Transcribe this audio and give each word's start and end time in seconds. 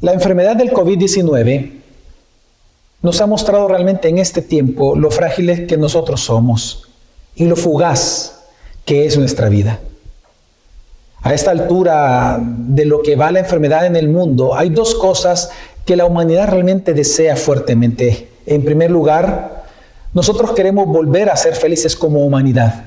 La 0.00 0.14
enfermedad 0.14 0.56
del 0.56 0.72
COVID-19 0.72 1.72
nos 3.02 3.20
ha 3.20 3.26
mostrado 3.26 3.68
realmente 3.68 4.08
en 4.08 4.16
este 4.16 4.40
tiempo 4.40 4.96
lo 4.96 5.10
frágiles 5.10 5.66
que 5.66 5.76
nosotros 5.76 6.22
somos 6.22 6.88
y 7.34 7.44
lo 7.44 7.54
fugaz 7.54 8.40
que 8.86 9.04
es 9.04 9.18
nuestra 9.18 9.50
vida. 9.50 9.78
A 11.22 11.34
esta 11.34 11.50
altura 11.50 12.38
de 12.40 12.86
lo 12.86 13.02
que 13.02 13.14
va 13.14 13.30
la 13.30 13.40
enfermedad 13.40 13.84
en 13.84 13.94
el 13.94 14.08
mundo, 14.08 14.54
hay 14.54 14.70
dos 14.70 14.94
cosas 14.94 15.50
que 15.84 15.96
la 15.96 16.06
humanidad 16.06 16.48
realmente 16.48 16.94
desea 16.94 17.36
fuertemente. 17.36 18.28
En 18.46 18.64
primer 18.64 18.90
lugar, 18.90 19.64
nosotros 20.14 20.52
queremos 20.52 20.86
volver 20.86 21.28
a 21.28 21.36
ser 21.36 21.54
felices 21.54 21.94
como 21.94 22.24
humanidad. 22.24 22.84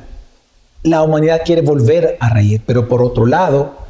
La 0.81 1.03
humanidad 1.03 1.41
quiere 1.45 1.61
volver 1.61 2.17
a 2.19 2.29
reír, 2.29 2.61
pero 2.65 2.87
por 2.89 3.03
otro 3.03 3.27
lado, 3.27 3.82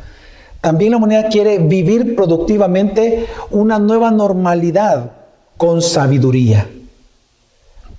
también 0.64 0.92
la 0.92 0.98
humanidad 0.98 1.30
quiere 1.30 1.58
vivir 1.58 2.16
productivamente 2.16 3.26
una 3.52 3.80
nueva 3.80 4.12
normalidad 4.12 5.12
con 5.58 5.82
sabiduría. 5.82 6.70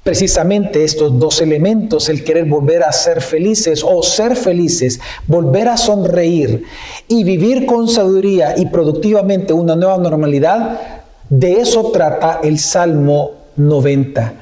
Precisamente 0.03 0.83
estos 0.83 1.19
dos 1.19 1.43
elementos, 1.43 2.09
el 2.09 2.25
querer 2.25 2.47
volver 2.47 2.83
a 2.83 2.91
ser 2.91 3.21
felices 3.21 3.85
o 3.87 4.03
ser 4.03 4.35
felices, 4.35 4.99
volver 5.27 5.69
a 5.69 5.77
sonreír 5.77 6.65
y 7.07 7.23
vivir 7.23 7.67
con 7.67 7.87
sabiduría 7.87 8.55
y 8.57 8.65
productivamente 8.65 9.53
una 9.53 9.77
nueva 9.77 9.99
normalidad, 9.99 10.81
de 11.29 11.61
eso 11.61 11.91
trata 11.91 12.41
el 12.43 12.59
Salmo 12.59 13.33
90, 13.57 14.33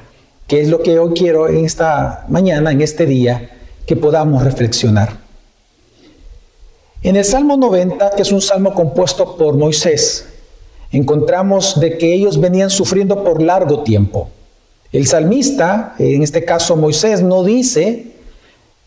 que 0.47 0.61
es 0.61 0.69
lo 0.69 0.81
que 0.81 0.97
hoy 0.97 1.13
quiero 1.13 1.49
en 1.49 1.65
esta 1.65 2.23
mañana, 2.29 2.71
en 2.71 2.79
este 2.79 3.05
día, 3.05 3.49
que 3.85 3.97
podamos 3.97 4.45
reflexionar. 4.45 5.22
En 7.03 7.17
el 7.17 7.25
Salmo 7.25 7.57
90, 7.57 8.11
que 8.11 8.21
es 8.21 8.31
un 8.31 8.39
salmo 8.39 8.73
compuesto 8.73 9.35
por 9.35 9.57
Moisés, 9.57 10.25
encontramos 10.89 11.77
de 11.77 11.97
que 11.97 12.13
ellos 12.13 12.39
venían 12.39 12.69
sufriendo 12.69 13.25
por 13.25 13.41
largo 13.41 13.83
tiempo. 13.83 14.29
El 14.93 15.05
salmista, 15.05 15.95
en 15.99 16.23
este 16.23 16.45
caso 16.45 16.77
Moisés, 16.77 17.21
no 17.21 17.43
dice 17.43 18.13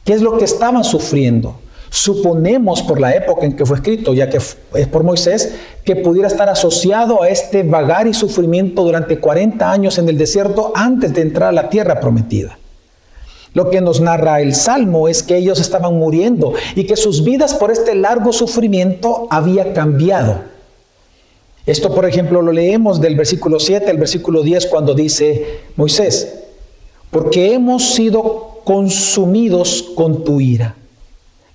qué 0.02 0.14
es 0.14 0.22
lo 0.22 0.38
que 0.38 0.46
estaban 0.46 0.82
sufriendo. 0.82 1.56
Suponemos 1.90 2.80
por 2.80 3.00
la 3.00 3.14
época 3.14 3.44
en 3.44 3.54
que 3.54 3.66
fue 3.66 3.76
escrito, 3.76 4.14
ya 4.14 4.30
que 4.30 4.38
es 4.38 4.88
por 4.90 5.04
Moisés, 5.04 5.54
que 5.84 5.96
pudiera 5.96 6.28
estar 6.28 6.48
asociado 6.48 7.22
a 7.22 7.28
este 7.28 7.64
vagar 7.64 8.06
y 8.06 8.14
sufrimiento 8.14 8.82
durante 8.82 9.18
40 9.18 9.70
años 9.70 9.98
en 9.98 10.08
el 10.08 10.16
desierto 10.16 10.72
antes 10.74 11.12
de 11.12 11.20
entrar 11.20 11.50
a 11.50 11.52
la 11.52 11.68
tierra 11.68 12.00
prometida. 12.00 12.56
Lo 13.56 13.70
que 13.70 13.80
nos 13.80 14.02
narra 14.02 14.42
el 14.42 14.54
Salmo 14.54 15.08
es 15.08 15.22
que 15.22 15.38
ellos 15.38 15.60
estaban 15.60 15.94
muriendo 15.94 16.52
y 16.74 16.84
que 16.84 16.94
sus 16.94 17.24
vidas 17.24 17.54
por 17.54 17.70
este 17.70 17.94
largo 17.94 18.30
sufrimiento 18.34 19.26
había 19.30 19.72
cambiado. 19.72 20.40
Esto, 21.64 21.94
por 21.94 22.04
ejemplo, 22.04 22.42
lo 22.42 22.52
leemos 22.52 23.00
del 23.00 23.16
versículo 23.16 23.58
7 23.58 23.90
al 23.90 23.96
versículo 23.96 24.42
10 24.42 24.66
cuando 24.66 24.92
dice 24.92 25.60
Moisés, 25.74 26.34
porque 27.10 27.54
hemos 27.54 27.94
sido 27.94 28.60
consumidos 28.62 29.86
con 29.94 30.22
tu 30.22 30.38
ira 30.38 30.74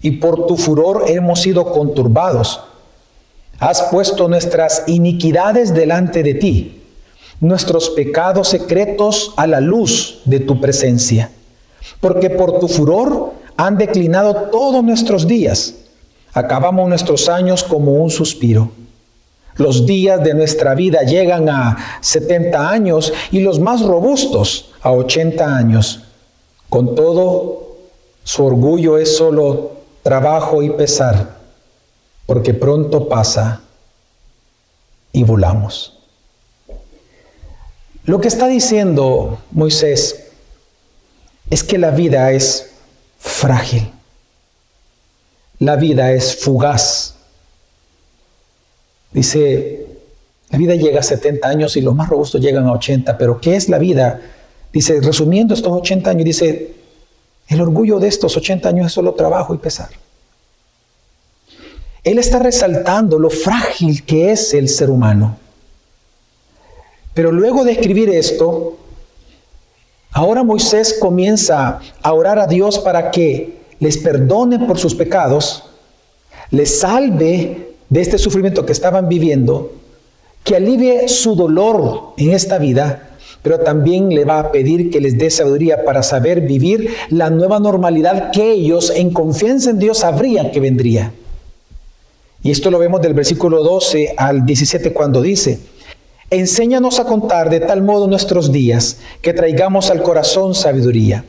y 0.02 0.14
por 0.14 0.48
tu 0.48 0.58
furor 0.58 1.04
hemos 1.06 1.42
sido 1.42 1.72
conturbados. 1.72 2.62
Has 3.60 3.80
puesto 3.92 4.28
nuestras 4.28 4.86
iniquidades 4.88 5.72
delante 5.72 6.24
de 6.24 6.34
ti, 6.34 6.82
nuestros 7.40 7.92
pecados 7.92 8.48
secretos 8.48 9.36
a 9.38 9.46
la 9.46 9.62
luz 9.62 10.22
de 10.26 10.40
tu 10.40 10.60
presencia, 10.60 11.30
porque 12.00 12.30
por 12.30 12.60
tu 12.60 12.68
furor 12.68 13.34
han 13.58 13.78
declinado 13.78 14.50
todos 14.50 14.84
nuestros 14.84 15.28
días, 15.28 15.76
acabamos 16.34 16.88
nuestros 16.90 17.30
años 17.30 17.64
como 17.64 17.94
un 17.94 18.10
suspiro. 18.10 18.72
Los 19.56 19.86
días 19.86 20.24
de 20.24 20.34
nuestra 20.34 20.74
vida 20.76 21.02
llegan 21.02 21.50
a 21.50 21.78
70 22.02 22.70
años 22.70 23.14
y 23.32 23.42
los 23.42 23.60
más 23.60 23.82
robustos 23.82 24.72
a 24.82 24.92
80 24.92 25.56
años. 25.56 26.04
Con 26.70 26.96
todo, 26.96 27.76
su 28.24 28.46
orgullo 28.46 28.98
es 28.98 29.16
solo 29.18 29.72
trabajo 30.04 30.64
y 30.64 30.70
pesar, 30.72 31.38
porque 32.26 32.54
pronto 32.54 33.10
pasa 33.10 33.62
y 35.12 35.24
volamos. 35.24 35.98
Lo 38.06 38.20
que 38.20 38.30
está 38.30 38.48
diciendo 38.48 39.40
Moisés 39.52 40.21
es 41.52 41.64
que 41.64 41.78
la 41.78 41.92
vida 41.92 42.32
es 42.32 42.72
frágil, 43.20 43.92
la 45.60 45.76
vida 45.76 46.12
es 46.12 46.36
fugaz, 46.36 47.16
Dice, 49.12 49.86
la 50.50 50.58
vida 50.58 50.76
llega 50.76 51.00
a 51.02 51.04
70 51.04 51.48
años 51.48 51.76
y 51.76 51.82
los 51.82 51.96
más 51.96 52.10
robustos 52.10 52.42
llegan 52.42 52.66
a 52.66 52.72
80, 52.74 53.18
pero 53.18 53.42
¿qué 53.42 53.56
es 53.56 53.68
la 53.68 53.78
vida? 53.78 54.22
Dice, 54.72 55.02
resumiendo 55.02 55.54
estos 55.54 55.72
80 55.72 56.10
años, 56.10 56.26
dice, 56.26 56.74
el 57.48 57.62
orgullo 57.62 58.00
de 58.00 58.08
estos 58.08 58.38
80 58.38 58.70
años 58.70 58.88
es 58.88 58.94
solo 58.94 59.14
trabajo 59.14 59.54
y 59.54 59.58
pesar. 59.58 59.90
Él 62.04 62.18
está 62.18 62.40
resaltando 62.40 63.20
lo 63.20 63.30
frágil 63.30 64.04
que 64.06 64.32
es 64.32 64.54
el 64.54 64.70
ser 64.70 64.90
humano. 64.90 65.38
Pero 67.14 67.32
luego 67.32 67.66
de 67.66 67.74
escribir 67.74 68.10
esto, 68.10 68.78
ahora 70.12 70.44
Moisés 70.44 70.98
comienza 71.00 71.80
a 72.02 72.14
orar 72.14 72.40
a 72.40 72.48
Dios 72.48 72.80
para 72.80 73.12
que 73.12 73.62
les 73.80 73.98
perdone 73.98 74.60
por 74.60 74.78
sus 74.78 74.94
pecados, 74.94 75.64
les 76.52 76.80
salve 76.80 77.76
de 77.90 78.02
este 78.02 78.18
sufrimiento 78.18 78.66
que 78.66 78.72
estaban 78.72 79.10
viviendo, 79.10 79.74
que 80.44 80.56
alivie 80.56 81.08
su 81.08 81.36
dolor 81.36 82.14
en 82.18 82.32
esta 82.32 82.58
vida, 82.58 83.10
pero 83.42 83.60
también 83.60 84.10
le 84.10 84.26
va 84.26 84.40
a 84.40 84.52
pedir 84.52 84.92
que 84.92 85.02
les 85.02 85.18
dé 85.18 85.30
sabiduría 85.30 85.84
para 85.84 86.04
saber 86.04 86.42
vivir 86.42 86.94
la 87.10 87.30
nueva 87.30 87.60
normalidad 87.60 88.32
que 88.32 88.52
ellos 88.52 88.92
en 88.96 89.12
confianza 89.12 89.72
en 89.72 89.80
Dios 89.80 90.00
sabrían 90.00 90.52
que 90.52 90.60
vendría. 90.60 91.12
Y 92.44 92.52
esto 92.52 92.72
lo 92.72 92.80
vemos 92.80 93.02
del 93.02 93.14
versículo 93.14 93.64
12 93.64 94.16
al 94.18 94.46
17 94.46 94.94
cuando 94.94 95.22
dice, 95.22 95.60
enséñanos 96.32 97.00
a 97.00 97.06
contar 97.06 97.52
de 97.52 97.60
tal 97.60 97.84
modo 97.84 98.08
nuestros 98.08 98.52
días 98.52 98.98
que 99.22 99.34
traigamos 99.34 99.92
al 99.92 100.02
corazón 100.02 100.56
sabiduría. 100.56 101.24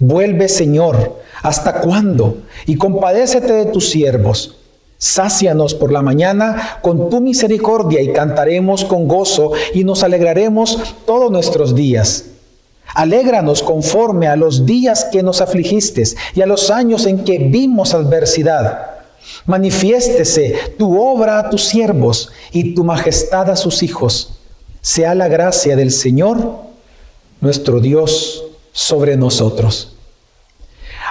Vuelve 0.00 0.48
Señor, 0.48 1.20
¿hasta 1.42 1.80
cuándo? 1.80 2.38
Y 2.66 2.76
compadécete 2.76 3.52
de 3.52 3.66
tus 3.66 3.88
siervos 3.88 4.56
Sácianos 4.98 5.74
por 5.74 5.92
la 5.92 6.00
mañana 6.00 6.78
con 6.80 7.10
tu 7.10 7.20
misericordia 7.20 8.00
y 8.00 8.12
cantaremos 8.12 8.84
con 8.84 9.06
gozo 9.06 9.52
y 9.74 9.84
nos 9.84 10.02
alegraremos 10.02 10.96
todos 11.04 11.30
nuestros 11.30 11.74
días. 11.74 12.24
Alégranos 12.94 13.62
conforme 13.62 14.26
a 14.26 14.36
los 14.36 14.64
días 14.64 15.04
que 15.12 15.22
nos 15.22 15.42
afligiste 15.42 16.02
y 16.34 16.40
a 16.40 16.46
los 16.46 16.70
años 16.70 17.04
en 17.04 17.24
que 17.24 17.38
vimos 17.38 17.92
adversidad. 17.92 18.95
Manifiéstese 19.46 20.74
tu 20.76 21.00
obra 21.00 21.38
a 21.38 21.50
tus 21.50 21.64
siervos 21.64 22.32
y 22.52 22.74
tu 22.74 22.84
majestad 22.84 23.50
a 23.50 23.56
sus 23.56 23.82
hijos. 23.82 24.38
Sea 24.80 25.14
la 25.14 25.28
gracia 25.28 25.76
del 25.76 25.92
Señor, 25.92 26.56
nuestro 27.40 27.80
Dios, 27.80 28.44
sobre 28.72 29.16
nosotros. 29.16 29.96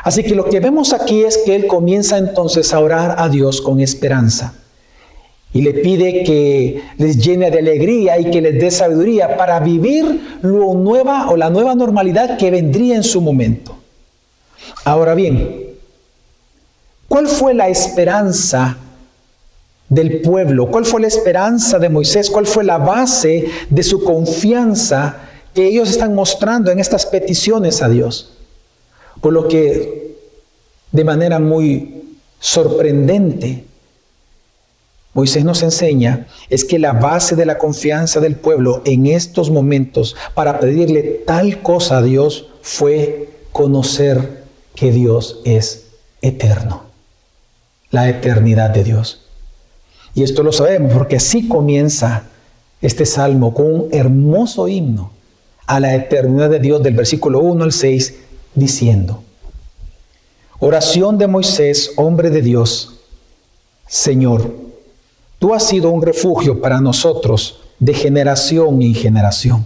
Así 0.04 0.24
que 0.24 0.36
lo 0.36 0.46
que 0.46 0.60
vemos 0.60 0.94
aquí 0.94 1.24
es 1.24 1.38
que 1.40 1.56
él 1.56 1.68
comienza 1.68 2.18
entonces 2.18 2.74
a 2.74 2.80
orar 2.80 3.16
a 3.18 3.28
Dios 3.30 3.62
con 3.62 3.80
esperanza 3.80 4.54
y 5.56 5.62
le 5.62 5.74
pide 5.74 6.24
que 6.24 6.82
les 6.98 7.18
llene 7.18 7.50
de 7.50 7.60
alegría 7.60 8.20
y 8.20 8.30
que 8.30 8.42
les 8.42 8.60
dé 8.60 8.70
sabiduría 8.70 9.38
para 9.38 9.62
vivir 9.62 10.40
lo 10.42 10.74
nueva 10.74 11.32
o 11.32 11.38
la 11.38 11.50
nueva 11.50 11.74
normalidad 11.76 12.38
que 12.38 12.52
vendría 12.52 12.98
en 12.98 13.04
su 13.04 13.22
momento. 13.22 13.76
Ahora 14.84 15.16
bien, 15.16 15.65
¿cuál 17.16 17.30
fue 17.30 17.54
la 17.54 17.70
esperanza 17.70 18.76
del 19.88 20.20
pueblo? 20.20 20.70
¿Cuál 20.70 20.84
fue 20.84 21.00
la 21.00 21.08
esperanza 21.08 21.80
de 21.80 21.88
Moisés? 21.88 22.30
¿Cuál 22.30 22.46
fue 22.46 22.66
la 22.66 22.78
base 22.78 23.48
de 23.70 23.84
su 23.84 24.04
confianza 24.04 25.20
que 25.54 25.66
ellos 25.66 25.90
están 25.90 26.14
mostrando 26.14 26.72
en 26.72 26.80
estas 26.82 27.06
peticiones 27.06 27.82
a 27.82 27.88
Dios? 27.88 28.34
Por 29.22 29.32
lo 29.32 29.48
que 29.48 30.18
de 30.92 31.04
manera 31.06 31.40
muy 31.40 32.04
sorprendente, 32.42 33.64
Moisés 35.14 35.46
nos 35.46 35.64
enseña 35.64 36.28
es 36.50 36.66
que 36.66 36.80
la 36.80 36.92
base 36.92 37.38
de 37.38 37.46
la 37.46 37.58
confianza 37.58 38.20
del 38.20 38.36
pueblo 38.36 38.82
en 38.84 39.06
estos 39.06 39.50
momentos 39.50 40.18
para 40.34 40.60
pedirle 40.60 41.24
tal 41.26 41.62
cosa 41.62 42.00
a 42.00 42.02
Dios 42.02 42.50
fue 42.62 43.30
conocer 43.54 44.44
que 44.76 44.92
Dios 44.92 45.40
es 45.46 45.86
eterno, 46.22 46.85
la 47.96 48.10
eternidad 48.10 48.72
de 48.72 48.84
Dios. 48.84 49.22
Y 50.14 50.24
esto 50.24 50.44
lo 50.44 50.52
sabemos 50.52 50.94
porque 50.94 51.16
así 51.16 51.48
comienza 51.48 52.24
este 52.82 53.06
salmo 53.06 53.54
con 53.54 53.66
un 53.74 53.88
hermoso 53.92 54.68
himno 54.68 55.12
a 55.66 55.80
la 55.80 55.96
eternidad 55.96 56.50
de 56.50 56.60
Dios 56.60 56.84
del 56.84 56.94
versículo 56.94 57.40
1 57.40 57.64
al 57.64 57.72
6 57.72 58.16
diciendo, 58.54 59.24
oración 60.60 61.18
de 61.18 61.28
Moisés, 61.28 61.94
hombre 61.96 62.30
de 62.30 62.42
Dios, 62.42 63.00
Señor, 63.88 64.54
tú 65.40 65.54
has 65.54 65.64
sido 65.64 65.90
un 65.90 66.02
refugio 66.02 66.62
para 66.62 66.82
nosotros 66.82 67.62
de 67.80 67.94
generación 67.94 68.82
en 68.82 68.94
generación. 68.94 69.66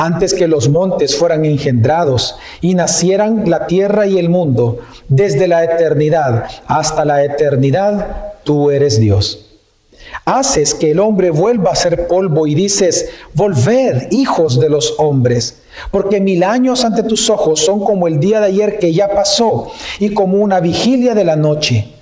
Antes 0.00 0.32
que 0.32 0.48
los 0.48 0.70
montes 0.70 1.14
fueran 1.14 1.44
engendrados 1.44 2.36
y 2.62 2.74
nacieran 2.74 3.50
la 3.50 3.66
tierra 3.66 4.06
y 4.06 4.16
el 4.16 4.30
mundo, 4.30 4.78
desde 5.08 5.46
la 5.46 5.62
eternidad 5.62 6.44
hasta 6.66 7.04
la 7.04 7.22
eternidad, 7.22 8.32
tú 8.42 8.70
eres 8.70 8.98
Dios. 8.98 9.58
Haces 10.24 10.72
que 10.72 10.92
el 10.92 11.00
hombre 11.00 11.28
vuelva 11.28 11.72
a 11.72 11.76
ser 11.76 12.08
polvo 12.08 12.46
y 12.46 12.54
dices, 12.54 13.10
volved, 13.34 14.10
hijos 14.10 14.58
de 14.58 14.70
los 14.70 14.94
hombres, 14.96 15.60
porque 15.90 16.18
mil 16.18 16.44
años 16.44 16.82
ante 16.82 17.02
tus 17.02 17.28
ojos 17.28 17.60
son 17.60 17.84
como 17.84 18.08
el 18.08 18.18
día 18.20 18.40
de 18.40 18.46
ayer 18.46 18.78
que 18.78 18.94
ya 18.94 19.10
pasó 19.10 19.70
y 19.98 20.14
como 20.14 20.38
una 20.38 20.60
vigilia 20.60 21.14
de 21.14 21.24
la 21.24 21.36
noche. 21.36 21.99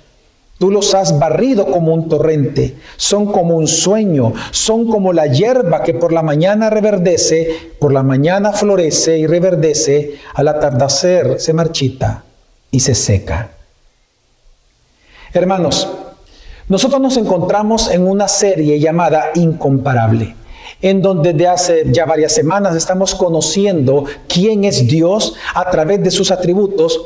Tú 0.59 0.71
los 0.71 0.93
has 0.93 1.17
barrido 1.17 1.67
como 1.67 1.93
un 1.93 2.09
torrente, 2.09 2.75
son 2.97 3.31
como 3.31 3.55
un 3.55 3.65
sueño, 3.65 4.33
son 4.51 4.87
como 4.87 5.13
la 5.13 5.25
hierba 5.27 5.83
que 5.83 5.93
por 5.93 6.11
la 6.11 6.21
mañana 6.21 6.69
reverdece, 6.69 7.71
por 7.79 7.93
la 7.93 8.03
mañana 8.03 8.51
florece 8.51 9.17
y 9.17 9.25
reverdece, 9.25 10.15
al 10.33 10.49
atardecer 10.49 11.39
se 11.39 11.53
marchita 11.53 12.25
y 12.71 12.81
se 12.81 12.93
seca. 12.93 13.51
Hermanos, 15.31 15.87
nosotros 16.67 16.99
nos 16.99 17.15
encontramos 17.15 17.89
en 17.89 18.05
una 18.05 18.27
serie 18.27 18.81
llamada 18.81 19.31
Incomparable 19.35 20.35
en 20.81 21.01
donde 21.01 21.33
de 21.33 21.47
hace 21.47 21.83
ya 21.91 22.05
varias 22.05 22.33
semanas 22.33 22.75
estamos 22.75 23.15
conociendo 23.15 24.05
quién 24.27 24.63
es 24.63 24.87
Dios 24.87 25.35
a 25.53 25.69
través 25.69 26.03
de 26.03 26.11
sus 26.11 26.31
atributos, 26.31 26.99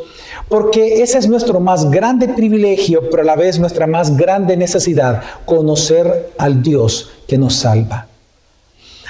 porque 0.50 1.02
ese 1.02 1.18
es 1.18 1.28
nuestro 1.28 1.60
más 1.60 1.90
grande 1.90 2.28
privilegio, 2.30 3.10
pero 3.10 3.24
a 3.24 3.26
la 3.26 3.36
vez 3.36 3.60
nuestra 3.60 3.88
más 3.88 4.16
grande 4.16 4.58
necesidad, 4.58 5.24
conocer 5.46 6.34
al 6.38 6.62
Dios 6.62 7.12
que 7.28 7.38
nos 7.38 7.56
salva. 7.56 8.08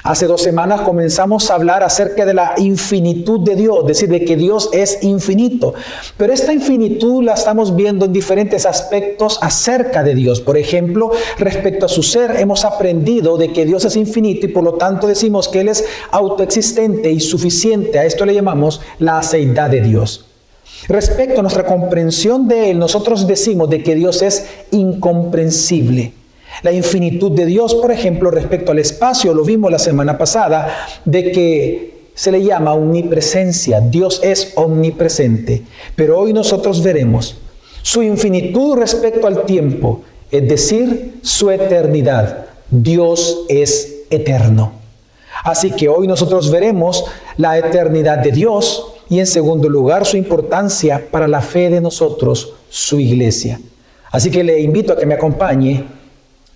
Hace 0.04 0.28
dos 0.28 0.42
semanas 0.42 0.82
comenzamos 0.82 1.50
a 1.50 1.56
hablar 1.56 1.82
acerca 1.82 2.26
de 2.26 2.34
la 2.34 2.56
infinitud 2.58 3.40
de 3.40 3.56
Dios, 3.56 3.80
es 3.84 3.88
decir, 3.88 4.10
de 4.10 4.26
que 4.26 4.36
Dios 4.36 4.70
es 4.74 5.02
infinito. 5.02 5.74
Pero 6.18 6.34
esta 6.34 6.52
infinitud 6.52 7.24
la 7.24 7.36
estamos 7.36 7.74
viendo 7.74 8.04
en 8.04 8.12
diferentes 8.12 8.66
aspectos 8.66 9.40
acerca 9.42 10.04
de 10.04 10.14
Dios. 10.14 10.42
Por 10.42 10.58
ejemplo, 10.58 11.12
respecto 11.38 11.86
a 11.86 11.90
su 11.90 12.04
ser, 12.04 12.36
hemos 12.38 12.66
aprendido 12.66 13.38
de 13.38 13.54
que 13.54 13.66
Dios 13.66 13.86
es 13.86 13.96
infinito 13.96 14.46
y 14.46 14.50
por 14.50 14.66
lo 14.66 14.74
tanto 14.74 15.08
decimos 15.08 15.48
que 15.48 15.62
Él 15.62 15.70
es 15.70 15.86
autoexistente 16.12 17.10
y 17.10 17.22
suficiente. 17.22 17.98
A 17.98 18.04
esto 18.04 18.26
le 18.26 18.34
llamamos 18.34 18.82
la 19.00 19.20
aceidad 19.20 19.70
de 19.70 19.80
Dios. 19.80 20.26
Respecto 20.90 21.40
a 21.40 21.44
nuestra 21.44 21.66
comprensión 21.66 22.50
de 22.50 22.72
Él, 22.72 22.80
nosotros 22.80 23.26
decimos 23.26 23.70
de 23.70 23.82
que 23.82 23.96
Dios 23.96 24.22
es 24.22 24.48
incomprensible. 24.72 26.12
La 26.62 26.72
infinitud 26.72 27.32
de 27.32 27.46
Dios, 27.46 27.76
por 27.76 27.92
ejemplo, 27.92 28.30
respecto 28.32 28.72
al 28.72 28.80
espacio, 28.80 29.34
lo 29.34 29.44
vimos 29.44 29.72
la 29.72 29.80
semana 29.80 30.18
pasada, 30.18 30.88
de 31.04 31.32
que 31.32 31.94
se 32.14 32.32
le 32.32 32.44
llama 32.44 32.74
omnipresencia. 32.74 33.82
Dios 33.82 34.22
es 34.24 34.54
omnipresente. 34.56 35.64
Pero 35.96 36.20
hoy 36.20 36.34
nosotros 36.34 36.84
veremos 36.84 37.38
su 37.82 38.02
infinitud 38.04 38.78
respecto 38.78 39.28
al 39.28 39.44
tiempo, 39.46 40.04
es 40.32 40.48
decir, 40.48 41.16
su 41.22 41.50
eternidad. 41.52 42.46
Dios 42.70 43.46
es 43.50 44.04
eterno. 44.10 44.74
Así 45.44 45.72
que 45.72 45.90
hoy 45.90 46.08
nosotros 46.08 46.50
veremos 46.50 47.04
la 47.38 47.58
eternidad 47.58 48.20
de 48.20 48.32
Dios 48.32 48.94
y 49.10 49.20
en 49.20 49.28
segundo 49.28 49.68
lugar 49.68 50.06
su 50.06 50.16
importancia 50.16 51.04
para 51.12 51.28
la 51.28 51.42
fe 51.42 51.70
de 51.70 51.82
nosotros, 51.82 52.54
su 52.70 53.00
iglesia. 53.00 53.60
Así 54.12 54.32
que 54.32 54.44
le 54.44 54.62
invito 54.62 54.94
a 54.94 54.98
que 54.98 55.06
me 55.06 55.16
acompañe 55.16 55.84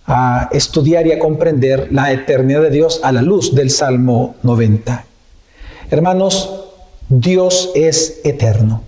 a 0.07 0.47
estudiar 0.51 1.05
y 1.05 1.11
a 1.11 1.19
comprender 1.19 1.89
la 1.91 2.11
eternidad 2.13 2.61
de 2.61 2.69
Dios 2.69 3.01
a 3.03 3.11
la 3.11 3.21
luz 3.21 3.53
del 3.53 3.69
Salmo 3.69 4.35
90. 4.41 5.05
Hermanos, 5.91 6.63
Dios 7.09 7.71
es 7.75 8.21
eterno. 8.23 8.83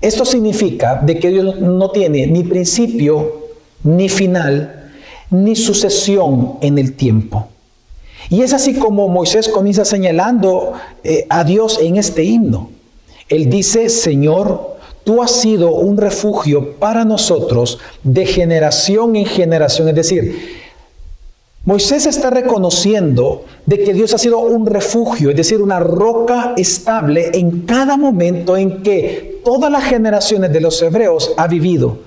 Esto 0.00 0.24
significa 0.24 0.96
de 0.96 1.18
que 1.18 1.30
Dios 1.30 1.60
no 1.60 1.90
tiene 1.90 2.26
ni 2.26 2.42
principio, 2.42 3.48
ni 3.84 4.08
final, 4.08 4.92
ni 5.30 5.54
sucesión 5.56 6.54
en 6.62 6.78
el 6.78 6.94
tiempo. 6.94 7.48
Y 8.30 8.42
es 8.42 8.52
así 8.52 8.74
como 8.74 9.08
Moisés 9.08 9.48
comienza 9.48 9.84
señalando 9.84 10.72
eh, 11.04 11.26
a 11.28 11.44
Dios 11.44 11.78
en 11.82 11.96
este 11.96 12.24
himno. 12.24 12.70
Él 13.28 13.50
dice, 13.50 13.88
Señor, 13.88 14.67
tú 15.08 15.22
has 15.22 15.30
sido 15.30 15.70
un 15.70 15.96
refugio 15.96 16.74
para 16.74 17.02
nosotros 17.02 17.78
de 18.02 18.26
generación 18.26 19.16
en 19.16 19.24
generación. 19.24 19.88
Es 19.88 19.94
decir, 19.94 20.58
Moisés 21.64 22.04
está 22.04 22.28
reconociendo 22.28 23.46
de 23.64 23.82
que 23.82 23.94
Dios 23.94 24.12
ha 24.12 24.18
sido 24.18 24.38
un 24.40 24.66
refugio, 24.66 25.30
es 25.30 25.36
decir, 25.36 25.62
una 25.62 25.80
roca 25.80 26.52
estable 26.58 27.30
en 27.32 27.62
cada 27.62 27.96
momento 27.96 28.54
en 28.58 28.82
que 28.82 29.40
todas 29.42 29.72
las 29.72 29.84
generaciones 29.84 30.52
de 30.52 30.60
los 30.60 30.82
hebreos 30.82 31.32
ha 31.38 31.46
vivido. 31.46 32.00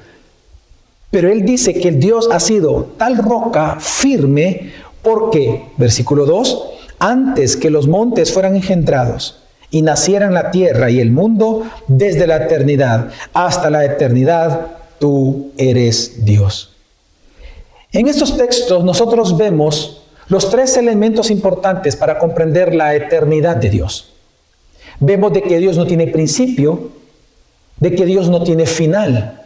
Pero 1.09 1.31
él 1.31 1.43
dice 1.43 1.73
que 1.73 1.91
Dios 1.93 2.29
ha 2.31 2.39
sido 2.39 2.89
tal 2.99 3.17
roca 3.17 3.77
firme 3.79 4.73
porque, 5.01 5.69
versículo 5.75 6.27
2, 6.27 6.65
antes 6.99 7.57
que 7.57 7.71
los 7.71 7.87
montes 7.87 8.31
fueran 8.31 8.55
engendrados, 8.55 9.40
y 9.71 9.81
nacieran 9.81 10.33
la 10.33 10.51
tierra 10.51 10.91
y 10.91 10.99
el 10.99 11.11
mundo 11.11 11.63
desde 11.87 12.27
la 12.27 12.37
eternidad 12.37 13.09
hasta 13.33 13.69
la 13.69 13.85
eternidad, 13.85 14.67
tú 14.99 15.51
eres 15.57 16.25
Dios. 16.25 16.75
En 17.93 18.07
estos 18.07 18.37
textos 18.37 18.83
nosotros 18.83 19.37
vemos 19.37 20.03
los 20.27 20.49
tres 20.49 20.77
elementos 20.77 21.31
importantes 21.31 21.95
para 21.95 22.19
comprender 22.19 22.75
la 22.75 22.95
eternidad 22.95 23.57
de 23.57 23.69
Dios. 23.69 24.13
Vemos 24.99 25.33
de 25.33 25.41
que 25.41 25.57
Dios 25.57 25.77
no 25.77 25.87
tiene 25.87 26.07
principio, 26.07 26.91
de 27.77 27.95
que 27.95 28.05
Dios 28.05 28.29
no 28.29 28.43
tiene 28.43 28.65
final 28.65 29.45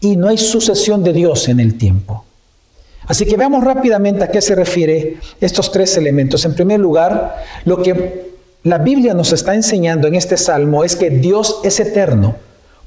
y 0.00 0.16
no 0.16 0.28
hay 0.28 0.38
sucesión 0.38 1.04
de 1.04 1.12
Dios 1.12 1.48
en 1.48 1.60
el 1.60 1.76
tiempo. 1.76 2.24
Así 3.06 3.26
que 3.26 3.36
veamos 3.36 3.62
rápidamente 3.62 4.24
a 4.24 4.30
qué 4.30 4.40
se 4.40 4.54
refiere 4.54 5.18
estos 5.40 5.70
tres 5.70 5.96
elementos. 5.96 6.44
En 6.44 6.54
primer 6.54 6.80
lugar, 6.80 7.44
lo 7.64 7.82
que 7.82 8.31
la 8.64 8.78
Biblia 8.78 9.12
nos 9.14 9.32
está 9.32 9.54
enseñando 9.54 10.06
en 10.06 10.14
este 10.14 10.36
salmo 10.36 10.84
es 10.84 10.94
que 10.94 11.10
Dios 11.10 11.60
es 11.64 11.80
eterno 11.80 12.36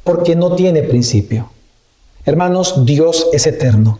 porque 0.03 0.35
no 0.35 0.55
tiene 0.55 0.83
principio. 0.83 1.51
Hermanos, 2.25 2.85
Dios 2.85 3.27
es 3.33 3.45
eterno. 3.45 3.99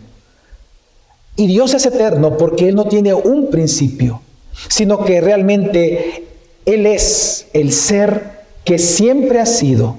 Y 1.36 1.46
Dios 1.48 1.74
es 1.74 1.84
eterno 1.84 2.38
porque 2.38 2.68
Él 2.68 2.74
no 2.74 2.86
tiene 2.86 3.12
un 3.12 3.50
principio, 3.50 4.22
sino 4.68 5.04
que 5.04 5.20
realmente 5.20 6.24
Él 6.64 6.86
es 6.86 7.48
el 7.52 7.72
ser 7.72 8.36
que 8.64 8.78
siempre 8.78 9.38
ha 9.40 9.46
sido. 9.46 9.98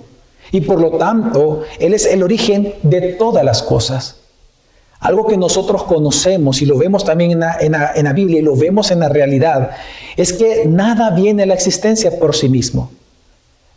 Y 0.52 0.62
por 0.62 0.82
lo 0.82 0.98
tanto, 0.98 1.62
Él 1.80 1.94
es 1.94 2.06
el 2.06 2.24
origen 2.24 2.74
de 2.82 3.14
todas 3.14 3.44
las 3.44 3.62
cosas. 3.62 4.18
Algo 5.00 5.28
que 5.28 5.38
nosotros 5.38 5.84
conocemos 5.84 6.62
y 6.62 6.66
lo 6.66 6.78
vemos 6.78 7.06
también 7.06 7.32
en 7.32 7.72
la, 7.72 8.14
Biblia 8.14 8.40
y 8.40 8.42
lo 8.42 8.56
vemos 8.56 8.90
en 8.90 9.00
la 9.00 9.10
realidad, 9.10 9.72
es 10.16 10.34
que 10.34 10.66
nada 10.66 11.12
viene 11.12 11.44
a 11.44 11.46
la 11.46 11.54
existencia 11.54 12.18
por 12.18 12.36
sí 12.36 12.50
mismo. 12.50 12.90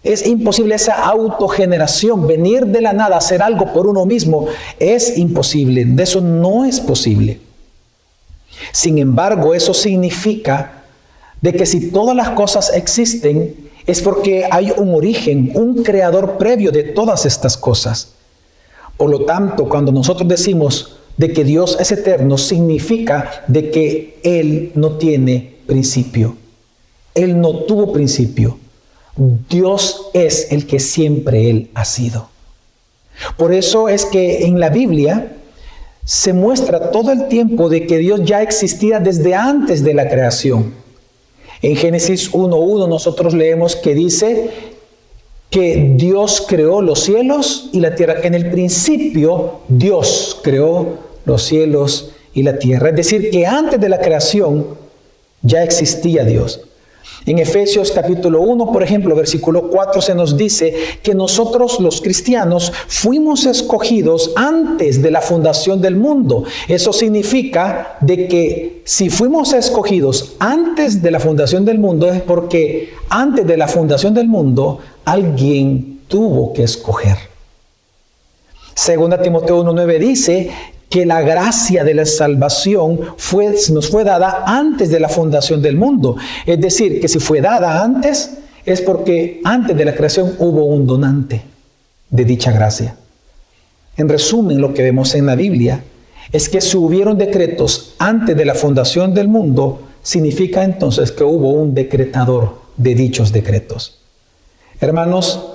Es 0.03 0.27
imposible 0.27 0.75
esa 0.75 0.95
autogeneración, 0.95 2.27
venir 2.27 2.65
de 2.67 2.81
la 2.81 2.95
nada, 2.95 3.19
hacer 3.19 3.43
algo 3.43 3.71
por 3.75 3.87
uno 3.87 4.07
mismo, 4.07 4.47
es 4.79 5.19
imposible, 5.19 5.85
de 5.85 6.03
eso 6.03 6.23
no 6.23 6.65
es 6.65 6.81
posible. 6.81 7.39
Sin 8.73 8.97
embargo, 8.97 9.55
eso 9.55 9.75
significa 9.75 10.85
de 11.43 11.53
que 11.53 11.67
si 11.67 11.91
todas 11.91 12.17
las 12.17 12.31
cosas 12.31 12.73
existen, 12.75 13.71
es 13.87 14.00
porque 14.00 14.47
hay 14.50 14.73
un 14.75 14.95
origen, 14.95 15.53
un 15.55 15.83
creador 15.83 16.39
previo 16.39 16.71
de 16.71 16.85
todas 16.85 17.27
estas 17.27 17.59
cosas. 17.59 18.12
Por 18.97 19.11
lo 19.11 19.25
tanto, 19.25 19.69
cuando 19.69 19.93
nosotros 19.93 20.29
decimos, 20.29 21.00
de 21.21 21.35
que 21.35 21.45
Dios 21.45 21.77
es 21.79 21.93
eterno 21.93 22.39
significa 22.39 23.45
de 23.47 23.71
que 23.71 24.19
Él 24.23 24.73
no 24.75 24.97
tiene 24.97 25.57
principio. 25.67 26.35
Él 27.15 27.39
no 27.39 27.65
tuvo 27.65 27.93
principio. 27.93 28.57
Dios 29.50 30.07
es 30.15 30.50
el 30.50 30.67
que 30.67 30.81
siempre 30.81 31.50
Él 31.50 31.69
ha 31.75 31.85
sido. 31.85 32.31
Por 33.37 33.53
eso 33.53 33.91
es 33.91 34.07
que 34.07 34.47
en 34.47 34.61
la 34.61 34.71
Biblia 34.71 35.37
se 36.07 36.33
muestra 36.33 36.91
todo 36.91 37.12
el 37.12 37.29
tiempo 37.29 37.69
de 37.69 37.87
que 37.87 37.99
Dios 37.99 38.23
ya 38.25 38.41
existía 38.41 38.99
desde 38.99 39.35
antes 39.35 39.85
de 39.85 39.93
la 39.93 40.09
creación. 40.09 40.73
En 41.61 41.77
Génesis 41.77 42.33
1.1 42.33 42.89
nosotros 42.89 43.35
leemos 43.35 43.77
que 43.77 43.95
dice 43.95 44.49
que 45.50 45.93
Dios 45.97 46.47
creó 46.49 46.81
los 46.81 47.00
cielos 47.00 47.69
y 47.75 47.81
la 47.81 47.95
tierra, 47.95 48.21
en 48.23 48.33
el 48.33 48.50
principio 48.50 49.61
Dios 49.69 50.41
creó 50.43 51.10
los 51.25 51.43
cielos 51.43 52.11
y 52.35 52.43
la 52.43 52.59
tierra. 52.59 52.91
Es 52.91 52.97
decir, 52.97 53.31
que 53.31 53.47
antes 53.47 53.81
de 53.81 53.89
la 53.89 54.00
creación 54.00 54.67
ya 55.43 55.62
existía 55.62 56.25
Dios. 56.25 56.61
En 57.27 57.39
Efesios 57.39 57.93
capítulo 57.93 58.41
1, 58.41 58.73
por 58.73 58.83
ejemplo, 58.83 59.15
versículo 59.15 59.69
4 59.69 60.00
se 60.00 60.15
nos 60.15 60.37
dice 60.37 60.75
que 61.03 61.15
nosotros 61.15 61.79
los 61.79 62.00
cristianos 62.00 62.73
fuimos 62.89 63.45
escogidos 63.45 64.33
antes 64.37 65.03
de 65.03 65.11
la 65.11 65.21
fundación 65.21 65.83
del 65.83 65.97
mundo. 65.97 66.45
Eso 66.67 66.93
significa 66.93 67.99
de 68.00 68.27
que 68.27 68.83
si 68.85 69.11
fuimos 69.11 69.53
escogidos 69.53 70.37
antes 70.39 71.03
de 71.03 71.11
la 71.11 71.21
fundación 71.21 71.65
del 71.65 71.79
mundo 71.79 72.11
es 72.11 72.23
porque 72.23 72.95
antes 73.11 73.47
de 73.47 73.57
la 73.57 73.69
fundación 73.69 74.15
del 74.15 74.27
mundo 74.27 74.79
alguien 75.05 76.00
tuvo 76.09 76.55
que 76.55 76.62
escoger. 76.62 77.19
Segunda 78.75 79.21
Timoteo 79.21 79.62
1.9 79.62 79.99
dice 79.99 80.50
que 80.90 81.06
la 81.06 81.23
gracia 81.23 81.85
de 81.85 81.94
la 81.94 82.04
salvación 82.04 82.99
fue, 83.16 83.54
nos 83.70 83.88
fue 83.88 84.02
dada 84.02 84.42
antes 84.44 84.90
de 84.90 84.99
la 84.99 85.09
fundación 85.09 85.62
del 85.62 85.76
mundo. 85.76 86.16
Es 86.44 86.61
decir, 86.61 87.00
que 87.00 87.06
si 87.06 87.20
fue 87.20 87.40
dada 87.40 87.82
antes, 87.82 88.38
es 88.66 88.80
porque 88.80 89.40
antes 89.44 89.76
de 89.76 89.85
la 89.85 89.94
creación 89.94 90.35
hubo 90.40 90.64
un 90.64 90.88
donante 90.88 91.42
de 92.11 92.25
dicha 92.25 92.50
gracia. 92.50 92.97
En 93.97 94.09
resumen, 94.09 94.61
lo 94.61 94.75
que 94.75 94.82
vemos 94.82 95.14
en 95.14 95.26
la 95.26 95.37
Biblia 95.37 95.85
es 96.32 96.49
que 96.49 96.61
si 96.61 96.76
hubieron 96.76 97.16
decretos 97.16 97.94
antes 98.00 98.37
de 98.37 98.44
la 98.44 98.56
fundación 98.56 99.14
del 99.14 99.28
mundo, 99.28 99.82
significa 100.02 100.64
entonces 100.64 101.12
que 101.12 101.23
hubo 101.23 101.52
un 101.52 101.73
decretador 101.73 102.62
de 102.76 102.97
dichos 102.97 103.30
decretos. 103.30 104.00
Hermanos, 104.80 105.47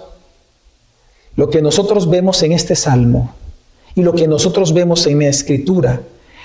lo 1.35 1.49
que 1.49 1.61
nosotros 1.61 2.09
vemos 2.09 2.41
en 2.43 2.53
este 2.53 2.75
salmo 2.75 3.33
y 3.95 4.03
lo 4.03 4.13
que 4.13 4.27
nosotros 4.27 4.73
vemos 4.73 5.07
en 5.07 5.19
la 5.19 5.27
escritura 5.27 6.01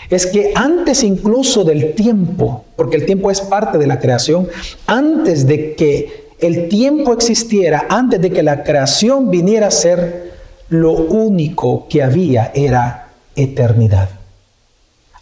es 0.09 0.27
que 0.27 0.53
antes 0.55 1.05
incluso 1.05 1.65
del 1.65 1.95
tiempo, 1.95 2.65
porque 2.77 2.97
el 2.97 3.07
tiempo 3.07 3.31
es 3.31 3.41
parte 3.41 3.79
de 3.79 3.87
la 3.87 4.01
creación, 4.01 4.49
antes 4.87 5.47
de 5.47 5.75
que 5.75 6.31
el 6.41 6.69
tiempo 6.69 7.13
existiera, 7.13 7.87
antes 7.89 8.21
de 8.21 8.31
que 8.31 8.43
la 8.43 8.65
creación 8.65 9.31
viniera 9.31 9.69
a 9.69 9.71
ser, 9.71 10.31
lo 10.69 10.93
único 10.93 11.87
que 11.89 12.03
había 12.03 12.51
era 12.55 13.09
eternidad. 13.37 14.09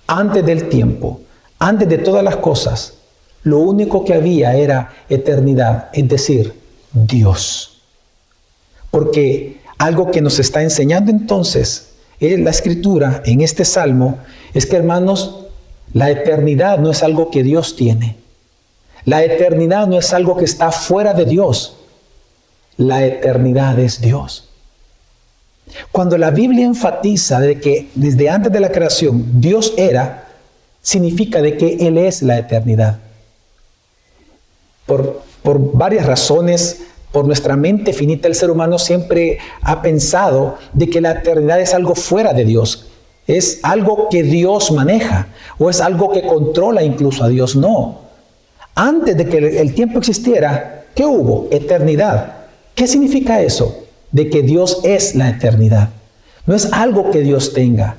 Antes 0.07 0.45
del 0.45 0.69
tiempo, 0.69 1.21
antes 1.59 1.89
de 1.89 1.99
todas 1.99 2.23
las 2.23 2.37
cosas, 2.37 2.95
lo 3.43 3.59
único 3.59 4.05
que 4.05 4.15
había 4.15 4.55
era 4.55 4.93
eternidad, 5.09 5.89
es 5.93 6.09
decir, 6.09 6.55
Dios. 6.93 7.83
Porque 8.91 9.61
algo 9.77 10.11
que 10.11 10.21
nos 10.21 10.39
está 10.39 10.63
enseñando 10.63 11.11
entonces 11.11 11.88
la 12.21 12.51
escritura, 12.51 13.23
en 13.25 13.41
este 13.41 13.65
salmo, 13.65 14.19
es 14.55 14.67
que 14.67 14.77
hermanos, 14.77 15.47
la 15.93 16.11
eternidad 16.11 16.79
no 16.79 16.91
es 16.91 17.03
algo 17.03 17.31
que 17.31 17.43
Dios 17.43 17.77
tiene. 17.77 18.17
La 19.05 19.23
eternidad 19.23 19.87
no 19.87 19.99
es 19.99 20.13
algo 20.13 20.37
que 20.37 20.45
está 20.45 20.71
fuera 20.71 21.15
de 21.15 21.25
Dios. 21.25 21.77
La 22.77 23.05
eternidad 23.05 23.79
es 23.79 24.01
Dios. 24.01 24.49
Cuando 25.93 26.19
la 26.19 26.31
Biblia 26.31 26.65
enfatiza 26.65 27.41
de 27.41 27.61
que 27.61 27.89
desde 27.95 28.29
antes 28.29 28.53
de 28.53 28.61
la 28.61 28.73
creación 28.73 29.41
Dios 29.41 29.75
era, 29.77 30.29
significa 30.83 31.43
de 31.43 31.57
que 31.57 31.77
Él 31.87 31.99
es 31.99 32.23
la 32.23 32.39
eternidad. 32.39 32.99
Por, 34.87 35.23
por 35.43 35.73
varias 35.77 36.07
razones, 36.07 36.83
por 37.13 37.27
nuestra 37.27 37.57
mente 37.57 37.93
finita, 37.93 38.29
el 38.29 38.35
ser 38.35 38.51
humano 38.51 38.79
siempre 38.79 39.39
ha 39.63 39.81
pensado 39.83 40.59
de 40.73 40.89
que 40.91 41.01
la 41.01 41.13
eternidad 41.13 41.61
es 41.61 41.75
algo 41.75 41.95
fuera 41.95 42.33
de 42.33 42.45
Dios, 42.45 42.87
es 43.27 43.61
algo 43.63 44.09
que 44.11 44.23
Dios 44.23 44.71
maneja 44.73 45.29
o 45.59 45.71
es 45.71 45.81
algo 45.81 46.13
que 46.13 46.23
controla 46.23 46.83
incluso 46.83 47.25
a 47.25 47.29
Dios. 47.29 47.57
No. 47.57 48.01
Antes 48.75 49.17
de 49.17 49.27
que 49.29 49.39
el 49.61 49.75
tiempo 49.75 49.99
existiera, 49.99 50.85
¿qué 50.95 51.05
hubo? 51.05 51.49
Eternidad. 51.51 52.37
¿Qué 52.75 52.87
significa 52.87 53.43
eso? 53.43 53.85
De 54.13 54.31
que 54.31 54.43
Dios 54.43 54.81
es 54.85 55.15
la 55.15 55.29
eternidad. 55.31 55.91
No 56.47 56.55
es 56.55 56.73
algo 56.73 57.11
que 57.11 57.21
Dios 57.21 57.53
tenga. 57.53 57.97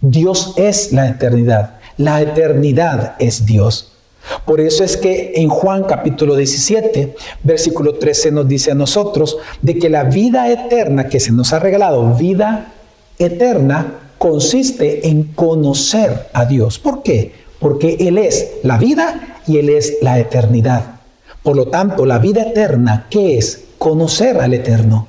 Dios 0.00 0.54
es 0.56 0.92
la 0.92 1.08
eternidad. 1.08 1.78
La 1.98 2.22
eternidad 2.22 3.16
es 3.18 3.44
Dios. 3.44 3.95
Por 4.44 4.60
eso 4.60 4.84
es 4.84 4.96
que 4.96 5.32
en 5.36 5.48
Juan 5.48 5.84
capítulo 5.84 6.36
17, 6.36 7.14
versículo 7.42 7.94
13 7.94 8.32
nos 8.32 8.48
dice 8.48 8.72
a 8.72 8.74
nosotros 8.74 9.38
de 9.62 9.78
que 9.78 9.88
la 9.88 10.04
vida 10.04 10.50
eterna 10.50 11.08
que 11.08 11.20
se 11.20 11.32
nos 11.32 11.52
ha 11.52 11.58
regalado, 11.58 12.14
vida 12.14 12.72
eterna, 13.18 13.94
consiste 14.18 15.08
en 15.08 15.24
conocer 15.24 16.28
a 16.32 16.44
Dios. 16.44 16.78
¿Por 16.78 17.02
qué? 17.02 17.32
Porque 17.58 17.96
Él 18.00 18.18
es 18.18 18.52
la 18.62 18.78
vida 18.78 19.38
y 19.46 19.58
Él 19.58 19.68
es 19.68 19.98
la 20.02 20.18
eternidad. 20.18 21.00
Por 21.42 21.56
lo 21.56 21.68
tanto, 21.68 22.06
la 22.06 22.18
vida 22.18 22.42
eterna, 22.42 23.06
¿qué 23.10 23.38
es? 23.38 23.64
Conocer 23.78 24.40
al 24.40 24.54
eterno, 24.54 25.06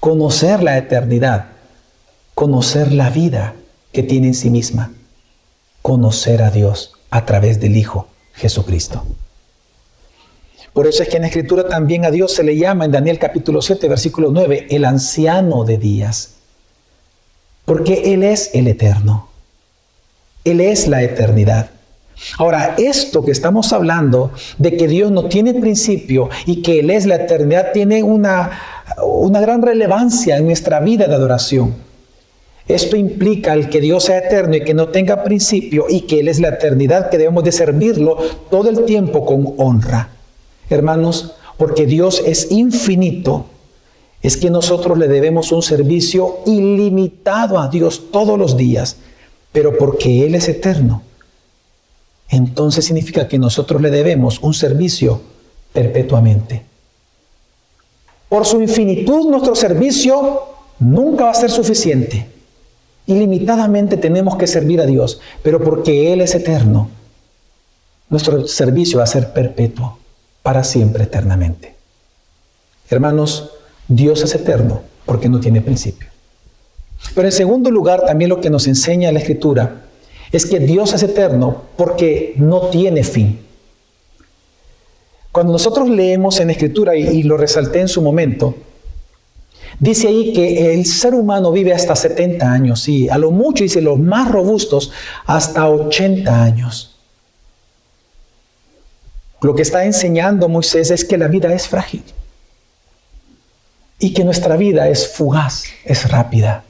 conocer 0.00 0.62
la 0.62 0.78
eternidad, 0.78 1.46
conocer 2.34 2.92
la 2.92 3.10
vida 3.10 3.54
que 3.92 4.02
tiene 4.02 4.28
en 4.28 4.34
sí 4.34 4.50
misma, 4.50 4.92
conocer 5.82 6.42
a 6.42 6.50
Dios 6.50 6.92
a 7.10 7.24
través 7.26 7.60
del 7.60 7.76
Hijo 7.76 8.08
Jesucristo. 8.38 9.04
Por 10.72 10.86
eso 10.86 11.02
es 11.02 11.08
que 11.08 11.16
en 11.16 11.22
la 11.22 11.28
Escritura 11.28 11.66
también 11.66 12.04
a 12.04 12.10
Dios 12.10 12.32
se 12.32 12.44
le 12.44 12.56
llama 12.56 12.84
en 12.84 12.92
Daniel 12.92 13.18
capítulo 13.18 13.60
7, 13.60 13.88
versículo 13.88 14.30
9, 14.30 14.68
el 14.70 14.84
anciano 14.84 15.64
de 15.64 15.76
días. 15.76 16.36
Porque 17.64 18.14
Él 18.14 18.22
es 18.22 18.50
el 18.54 18.68
eterno. 18.68 19.28
Él 20.44 20.60
es 20.60 20.86
la 20.86 21.02
eternidad. 21.02 21.70
Ahora, 22.38 22.74
esto 22.78 23.24
que 23.24 23.32
estamos 23.32 23.72
hablando 23.72 24.32
de 24.58 24.76
que 24.76 24.88
Dios 24.88 25.10
no 25.10 25.24
tiene 25.24 25.54
principio 25.54 26.30
y 26.46 26.62
que 26.62 26.80
Él 26.80 26.90
es 26.90 27.06
la 27.06 27.16
eternidad 27.16 27.72
tiene 27.72 28.02
una, 28.02 28.50
una 29.02 29.40
gran 29.40 29.62
relevancia 29.62 30.36
en 30.36 30.46
nuestra 30.46 30.80
vida 30.80 31.06
de 31.06 31.14
adoración. 31.14 31.87
Esto 32.68 32.96
implica 32.96 33.54
el 33.54 33.70
que 33.70 33.80
Dios 33.80 34.04
sea 34.04 34.18
eterno 34.18 34.54
y 34.54 34.60
que 34.62 34.74
no 34.74 34.88
tenga 34.88 35.24
principio 35.24 35.86
y 35.88 36.02
que 36.02 36.20
Él 36.20 36.28
es 36.28 36.38
la 36.38 36.48
eternidad, 36.48 37.08
que 37.08 37.16
debemos 37.16 37.42
de 37.42 37.52
servirlo 37.52 38.18
todo 38.50 38.68
el 38.68 38.84
tiempo 38.84 39.24
con 39.24 39.54
honra. 39.56 40.10
Hermanos, 40.68 41.32
porque 41.56 41.86
Dios 41.86 42.22
es 42.26 42.52
infinito, 42.52 43.46
es 44.22 44.36
que 44.36 44.50
nosotros 44.50 44.98
le 44.98 45.08
debemos 45.08 45.50
un 45.50 45.62
servicio 45.62 46.40
ilimitado 46.44 47.58
a 47.58 47.68
Dios 47.68 48.10
todos 48.12 48.38
los 48.38 48.58
días, 48.58 48.98
pero 49.50 49.78
porque 49.78 50.26
Él 50.26 50.34
es 50.34 50.48
eterno. 50.48 51.02
Entonces 52.28 52.84
significa 52.84 53.26
que 53.28 53.38
nosotros 53.38 53.80
le 53.80 53.90
debemos 53.90 54.40
un 54.42 54.52
servicio 54.52 55.22
perpetuamente. 55.72 56.64
Por 58.28 58.44
su 58.44 58.60
infinitud 58.60 59.30
nuestro 59.30 59.54
servicio 59.54 60.42
nunca 60.80 61.24
va 61.24 61.30
a 61.30 61.34
ser 61.34 61.50
suficiente. 61.50 62.37
Ilimitadamente 63.08 63.96
tenemos 63.96 64.36
que 64.36 64.46
servir 64.46 64.80
a 64.80 64.86
Dios, 64.86 65.20
pero 65.42 65.64
porque 65.64 66.12
Él 66.12 66.20
es 66.20 66.34
eterno, 66.34 66.90
nuestro 68.10 68.46
servicio 68.46 68.98
va 68.98 69.04
a 69.04 69.08
ser 69.08 69.32
perpetuo, 69.32 69.98
para 70.42 70.62
siempre, 70.62 71.04
eternamente. 71.04 71.74
Hermanos, 72.90 73.50
Dios 73.88 74.22
es 74.22 74.34
eterno 74.34 74.82
porque 75.06 75.28
no 75.28 75.40
tiene 75.40 75.62
principio. 75.62 76.08
Pero 77.14 77.28
en 77.28 77.32
segundo 77.32 77.70
lugar, 77.70 78.04
también 78.06 78.28
lo 78.28 78.42
que 78.42 78.50
nos 78.50 78.66
enseña 78.66 79.10
la 79.10 79.20
Escritura 79.20 79.82
es 80.30 80.44
que 80.44 80.60
Dios 80.60 80.92
es 80.92 81.02
eterno 81.02 81.62
porque 81.76 82.34
no 82.36 82.68
tiene 82.68 83.04
fin. 83.04 83.40
Cuando 85.32 85.52
nosotros 85.52 85.88
leemos 85.88 86.40
en 86.40 86.50
Escritura, 86.50 86.94
y, 86.94 87.22
lo 87.22 87.38
resalté 87.38 87.80
en 87.80 87.88
su 87.88 88.02
momento, 88.02 88.54
Dice 89.80 90.08
ahí 90.08 90.32
que 90.32 90.74
el 90.74 90.86
ser 90.86 91.14
humano 91.14 91.52
vive 91.52 91.72
hasta 91.72 91.94
70 91.94 92.50
años, 92.50 92.88
y 92.88 93.08
a 93.08 93.16
lo 93.16 93.30
mucho 93.30 93.62
dice 93.62 93.80
los 93.80 93.98
más 93.98 94.30
robustos 94.30 94.90
hasta 95.26 95.68
80 95.68 96.42
años. 96.42 96.96
Lo 99.40 99.54
que 99.54 99.62
está 99.62 99.84
enseñando 99.84 100.48
Moisés 100.48 100.90
es 100.90 101.04
que 101.04 101.16
la 101.16 101.28
vida 101.28 101.52
es 101.54 101.68
frágil 101.68 102.02
y 104.00 104.12
que 104.12 104.24
nuestra 104.24 104.56
vida 104.56 104.88
es 104.88 105.08
fugaz, 105.12 105.64
es 105.84 106.10
rápida. 106.10 106.64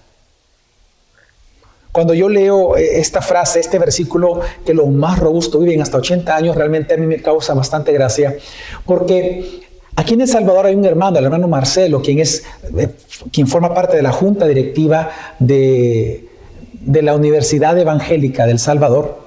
Cuando 1.92 2.12
yo 2.12 2.28
leo 2.28 2.76
eh, 2.76 3.00
esta 3.00 3.22
frase, 3.22 3.60
este 3.60 3.78
versículo, 3.78 4.40
que 4.64 4.74
los 4.74 4.88
más 4.88 5.18
robustos 5.18 5.62
viven 5.62 5.80
hasta 5.80 5.96
80 5.96 6.36
años, 6.36 6.56
realmente 6.56 6.94
a 6.94 6.96
mí 6.98 7.06
me 7.06 7.22
causa 7.22 7.54
bastante 7.54 7.92
gracia, 7.92 8.36
porque 8.84 9.67
Aquí 9.98 10.14
en 10.14 10.20
El 10.20 10.28
Salvador 10.28 10.64
hay 10.64 10.76
un 10.76 10.84
hermano, 10.84 11.18
el 11.18 11.24
hermano 11.24 11.48
Marcelo, 11.48 12.00
quien, 12.00 12.20
es, 12.20 12.44
eh, 12.78 12.88
quien 13.32 13.48
forma 13.48 13.74
parte 13.74 13.96
de 13.96 14.02
la 14.04 14.12
junta 14.12 14.46
directiva 14.46 15.10
de, 15.40 16.28
de 16.72 17.02
la 17.02 17.16
Universidad 17.16 17.76
Evangélica 17.76 18.46
del 18.46 18.60
Salvador. 18.60 19.18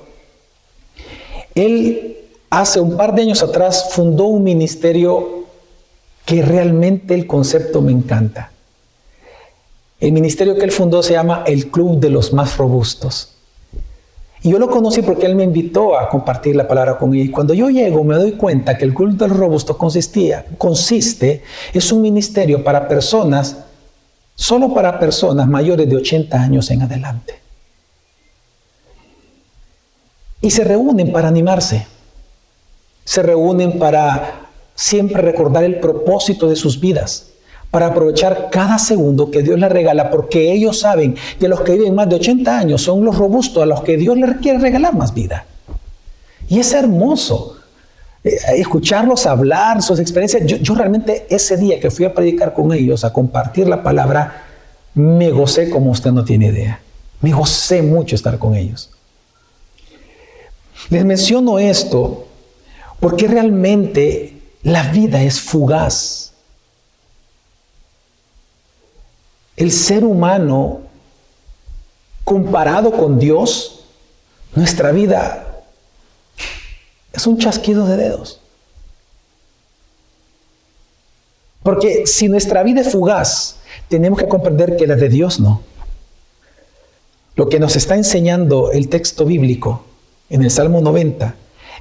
Él 1.55 2.19
hace 2.49 2.79
un 2.79 2.95
par 2.95 3.13
de 3.13 3.23
años 3.23 3.43
atrás 3.43 3.89
fundó 3.91 4.27
un 4.27 4.45
ministerio 4.45 5.43
que 6.23 6.41
realmente 6.41 7.15
el 7.15 7.27
concepto 7.27 7.81
me 7.81 7.91
encanta. 7.91 8.53
El 9.99 10.13
ministerio 10.13 10.55
que 10.55 10.63
él 10.63 10.71
fundó 10.71 11.03
se 11.03 11.11
llama 11.11 11.43
el 11.47 11.69
Club 11.69 11.99
de 11.99 12.11
los 12.11 12.31
Más 12.31 12.55
Robustos. 12.55 13.33
Y 14.43 14.49
yo 14.49 14.57
lo 14.57 14.69
conocí 14.69 15.03
porque 15.03 15.27
él 15.27 15.35
me 15.35 15.43
invitó 15.43 15.97
a 15.97 16.09
compartir 16.09 16.55
la 16.55 16.67
palabra 16.67 16.97
con 16.97 17.13
él. 17.13 17.21
Y 17.21 17.31
cuando 17.31 17.53
yo 17.53 17.69
llego 17.69 18.03
me 18.03 18.15
doy 18.15 18.33
cuenta 18.33 18.77
que 18.77 18.85
el 18.85 18.93
culto 18.93 19.25
del 19.25 19.37
robusto 19.37 19.77
consistía, 19.77 20.45
consiste, 20.57 21.43
es 21.73 21.91
un 21.91 22.01
ministerio 22.01 22.63
para 22.63 22.87
personas, 22.87 23.57
solo 24.35 24.73
para 24.73 24.99
personas 24.99 25.47
mayores 25.47 25.87
de 25.87 25.95
80 25.95 26.41
años 26.41 26.71
en 26.71 26.81
adelante. 26.81 27.39
Y 30.41 30.49
se 30.49 30.63
reúnen 30.63 31.11
para 31.11 31.27
animarse. 31.27 31.85
Se 33.05 33.21
reúnen 33.21 33.77
para 33.77 34.49
siempre 34.73 35.21
recordar 35.21 35.63
el 35.63 35.79
propósito 35.79 36.47
de 36.47 36.55
sus 36.55 36.79
vidas 36.79 37.30
para 37.71 37.87
aprovechar 37.87 38.49
cada 38.51 38.77
segundo 38.77 39.31
que 39.31 39.41
Dios 39.41 39.57
les 39.57 39.71
regala, 39.71 40.11
porque 40.11 40.51
ellos 40.51 40.79
saben 40.79 41.15
que 41.39 41.47
los 41.47 41.61
que 41.61 41.73
viven 41.73 41.95
más 41.95 42.09
de 42.09 42.15
80 42.17 42.59
años 42.59 42.81
son 42.81 43.03
los 43.03 43.17
robustos 43.17 43.63
a 43.63 43.65
los 43.65 43.81
que 43.81 43.97
Dios 43.97 44.17
les 44.17 44.37
quiere 44.37 44.59
regalar 44.59 44.93
más 44.93 45.13
vida. 45.13 45.45
Y 46.49 46.59
es 46.59 46.73
hermoso 46.73 47.55
eh, 48.23 48.37
escucharlos 48.57 49.25
hablar, 49.25 49.81
sus 49.81 49.99
experiencias. 49.99 50.45
Yo, 50.45 50.57
yo, 50.57 50.75
realmente 50.75 51.25
ese 51.29 51.57
día 51.57 51.79
que 51.79 51.89
fui 51.89 52.05
a 52.05 52.13
predicar 52.13 52.53
con 52.53 52.71
ellos, 52.73 53.03
a 53.03 53.13
compartir 53.13 53.67
la 53.67 53.81
palabra, 53.81 54.43
me 54.93 55.31
gocé 55.31 55.69
como 55.69 55.91
usted 55.91 56.11
no 56.11 56.23
tiene 56.23 56.47
idea. 56.47 56.81
Me 57.21 57.31
gocé 57.31 57.81
mucho 57.81 58.15
estar 58.15 58.37
con 58.37 58.55
ellos. 58.55 58.91
Les 60.89 61.05
menciono 61.05 61.57
esto 61.59 62.27
porque 62.99 63.27
realmente 63.27 64.37
la 64.63 64.83
vida 64.91 65.21
es 65.23 65.39
fugaz. 65.39 66.30
El 69.55 69.71
ser 69.71 70.03
humano, 70.03 70.81
comparado 72.23 72.91
con 72.91 73.19
Dios, 73.19 73.83
nuestra 74.55 74.91
vida 74.91 75.63
es 77.13 77.27
un 77.27 77.37
chasquido 77.37 77.85
de 77.85 77.97
dedos. 77.97 78.39
Porque 81.63 82.07
si 82.07 82.27
nuestra 82.27 82.63
vida 82.63 82.81
es 82.81 82.91
fugaz, 82.91 83.57
tenemos 83.87 84.19
que 84.19 84.27
comprender 84.27 84.77
que 84.77 84.87
la 84.87 84.95
de 84.95 85.09
Dios 85.09 85.39
no. 85.39 85.61
Lo 87.35 87.49
que 87.49 87.59
nos 87.59 87.75
está 87.75 87.95
enseñando 87.95 88.71
el 88.71 88.89
texto 88.89 89.25
bíblico 89.25 89.83
en 90.29 90.43
el 90.43 90.51
Salmo 90.51 90.81
90 90.81 91.35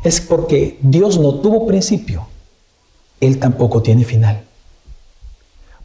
es 0.04 0.20
porque 0.20 0.78
Dios 0.80 1.18
no 1.18 1.40
tuvo 1.40 1.66
principio, 1.66 2.26
Él 3.20 3.38
tampoco 3.38 3.82
tiene 3.82 4.04
final. 4.04 4.44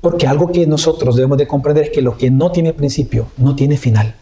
Porque 0.06 0.28
algo 0.28 0.52
que 0.52 0.68
nosotros 0.68 1.16
debemos 1.16 1.40
de 1.40 1.48
comprender 1.48 1.86
es 1.86 1.90
que 1.90 2.04
lo 2.04 2.16
que 2.16 2.30
no 2.30 2.52
tiene 2.52 2.74
principio 2.74 3.30
no 3.38 3.56
tiene 3.56 3.76
final. 3.76 4.14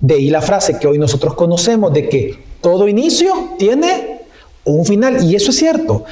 De 0.00 0.14
ahí 0.14 0.30
la 0.30 0.40
frase 0.40 0.78
que 0.78 0.86
hoy 0.86 0.96
nosotros 0.96 1.34
conocemos 1.34 1.92
de 1.92 2.08
que 2.08 2.42
todo 2.62 2.88
inicio 2.88 3.50
tiene 3.58 4.22
un 4.64 4.86
final. 4.86 5.22
Y 5.22 5.36
eso 5.36 5.50
es 5.50 5.58
cierto. 5.58 6.06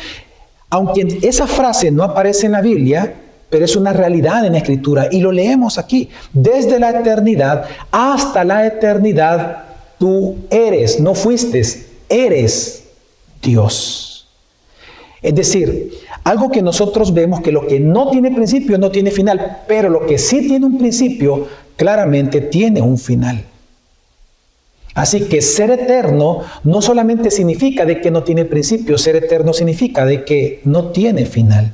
Aunque 0.69 1.21
esa 1.23 1.47
frase 1.47 1.91
no 1.91 2.03
aparece 2.03 2.45
en 2.45 2.53
la 2.53 2.61
Biblia, 2.61 3.15
pero 3.49 3.65
es 3.65 3.77
una 3.77 3.95
realidad 3.95 4.45
en 4.45 4.53
la 4.53 4.59
Escritura 4.59 5.09
y 5.11 5.21
lo 5.21 5.33
leemos 5.33 5.79
aquí. 5.79 6.11
Desde 6.35 6.79
la 6.79 6.91
eternidad 6.91 7.65
hasta 7.91 8.45
la 8.45 8.67
eternidad, 8.67 9.65
tú 9.99 10.37
eres, 10.51 11.01
no 11.01 11.15
fuiste, 11.15 11.63
eres 12.11 12.85
Dios. 13.41 14.14
Es 15.25 15.35
decir, 15.35 15.91
algo 16.23 16.51
que 16.51 16.61
nosotros 16.61 17.15
vemos 17.15 17.41
que 17.41 17.51
lo 17.51 17.67
que 17.67 17.81
no 17.81 18.11
tiene 18.11 18.31
principio 18.31 18.77
no 18.77 18.91
tiene 18.91 19.11
final, 19.11 19.63
pero 19.67 19.89
lo 19.89 20.05
que 20.05 20.19
sí 20.19 20.47
tiene 20.47 20.67
un 20.67 20.77
principio 20.77 21.49
claramente 21.77 22.43
tiene 22.43 22.83
un 22.83 22.99
final. 22.99 23.43
Así 24.95 25.23
que 25.23 25.41
ser 25.41 25.71
eterno 25.71 26.41
no 26.65 26.83
solamente 26.83 27.31
significa 27.31 27.87
de 27.87 28.03
que 28.03 28.11
no 28.11 28.23
tiene 28.23 28.45
principio, 28.45 28.99
ser 28.99 29.17
eterno 29.17 29.55
significa 29.55 30.05
de 30.05 30.27
que 30.27 30.61
no 30.65 30.89
tiene 30.89 31.25
final. 31.25 31.73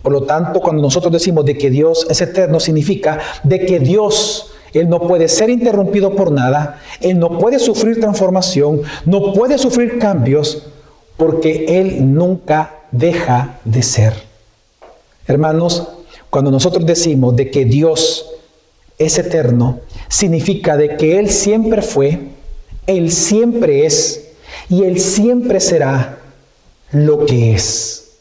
Por 0.00 0.12
lo 0.12 0.22
tanto, 0.22 0.60
cuando 0.60 0.80
nosotros 0.80 1.12
decimos 1.12 1.44
de 1.44 1.58
que 1.58 1.70
Dios 1.70 2.06
es 2.08 2.20
eterno, 2.20 2.60
significa 2.60 3.18
de 3.42 3.66
que 3.66 3.80
Dios, 3.80 4.52
Él 4.72 4.88
no 4.88 5.00
puede 5.00 5.26
ser 5.26 5.50
interrumpido 5.50 6.14
por 6.14 6.30
nada, 6.30 6.78
Él 7.00 7.18
no 7.18 7.36
puede 7.36 7.58
sufrir 7.58 7.98
transformación, 7.98 8.82
no 9.06 9.32
puede 9.32 9.58
sufrir 9.58 9.98
cambios, 9.98 10.68
porque 11.20 11.66
Él 11.68 12.14
nunca 12.14 12.76
deja 12.90 13.60
de 13.66 13.82
ser. 13.82 14.14
Hermanos, 15.26 15.86
cuando 16.30 16.50
nosotros 16.50 16.86
decimos 16.86 17.36
de 17.36 17.50
que 17.50 17.66
Dios 17.66 18.24
es 18.96 19.18
eterno, 19.18 19.80
significa 20.08 20.78
de 20.78 20.96
que 20.96 21.18
Él 21.18 21.28
siempre 21.28 21.82
fue, 21.82 22.20
Él 22.86 23.12
siempre 23.12 23.84
es 23.84 24.30
y 24.70 24.84
Él 24.84 24.98
siempre 24.98 25.60
será 25.60 26.20
lo 26.90 27.26
que 27.26 27.52
es. 27.52 28.12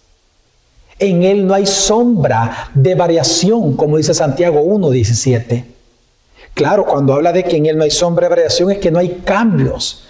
En 1.00 1.23
Él 1.23 1.47
no 1.47 1.54
hay 1.54 1.67
sombra 1.67 2.69
de 2.76 2.95
variación, 2.95 3.78
como 3.78 3.95
dice 3.95 4.13
Santiago 4.13 4.62
1.17. 4.62 5.63
Claro, 6.54 6.86
cuando 6.86 7.13
habla 7.13 7.32
de 7.32 7.45
que 7.45 7.56
en 7.56 7.65
Él 7.65 7.78
no 7.78 7.86
hay 7.86 7.91
sombra 7.91 8.26
de 8.26 8.36
variación 8.36 8.71
es 8.71 8.80
que 8.80 8.91
no 8.91 9.00
hay 9.00 9.21
cambios. 9.23 10.09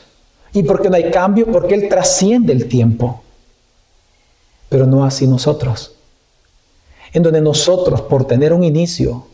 ¿Y 0.54 0.64
por 0.64 0.82
qué 0.82 0.90
no 0.90 0.96
hay 0.96 1.12
cambios? 1.12 1.50
Porque 1.52 1.76
Él 1.76 1.90
trasciende 1.90 2.54
el 2.54 2.68
tiempo 2.68 3.24
pero 4.70 4.86
no 4.86 5.04
así 5.04 5.28
nosotros. 5.28 5.94
En 7.12 7.24
donde 7.24 7.42
nosotros, 7.42 8.02
por 8.02 8.26
tener 8.26 8.54
un 8.54 8.64
inicio, 8.64 9.26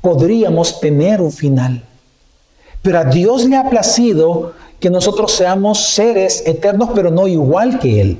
podríamos 0.00 0.80
tener 0.80 1.20
un 1.20 1.30
final. 1.30 1.84
Pero 2.80 2.98
a 2.98 3.04
Dios 3.04 3.44
le 3.44 3.56
ha 3.56 3.68
placido 3.68 4.54
que 4.80 4.90
nosotros 4.90 5.30
seamos 5.30 5.78
seres 5.78 6.42
eternos, 6.46 6.90
pero 6.94 7.10
no 7.10 7.28
igual 7.28 7.78
que 7.78 8.00
Él. 8.00 8.18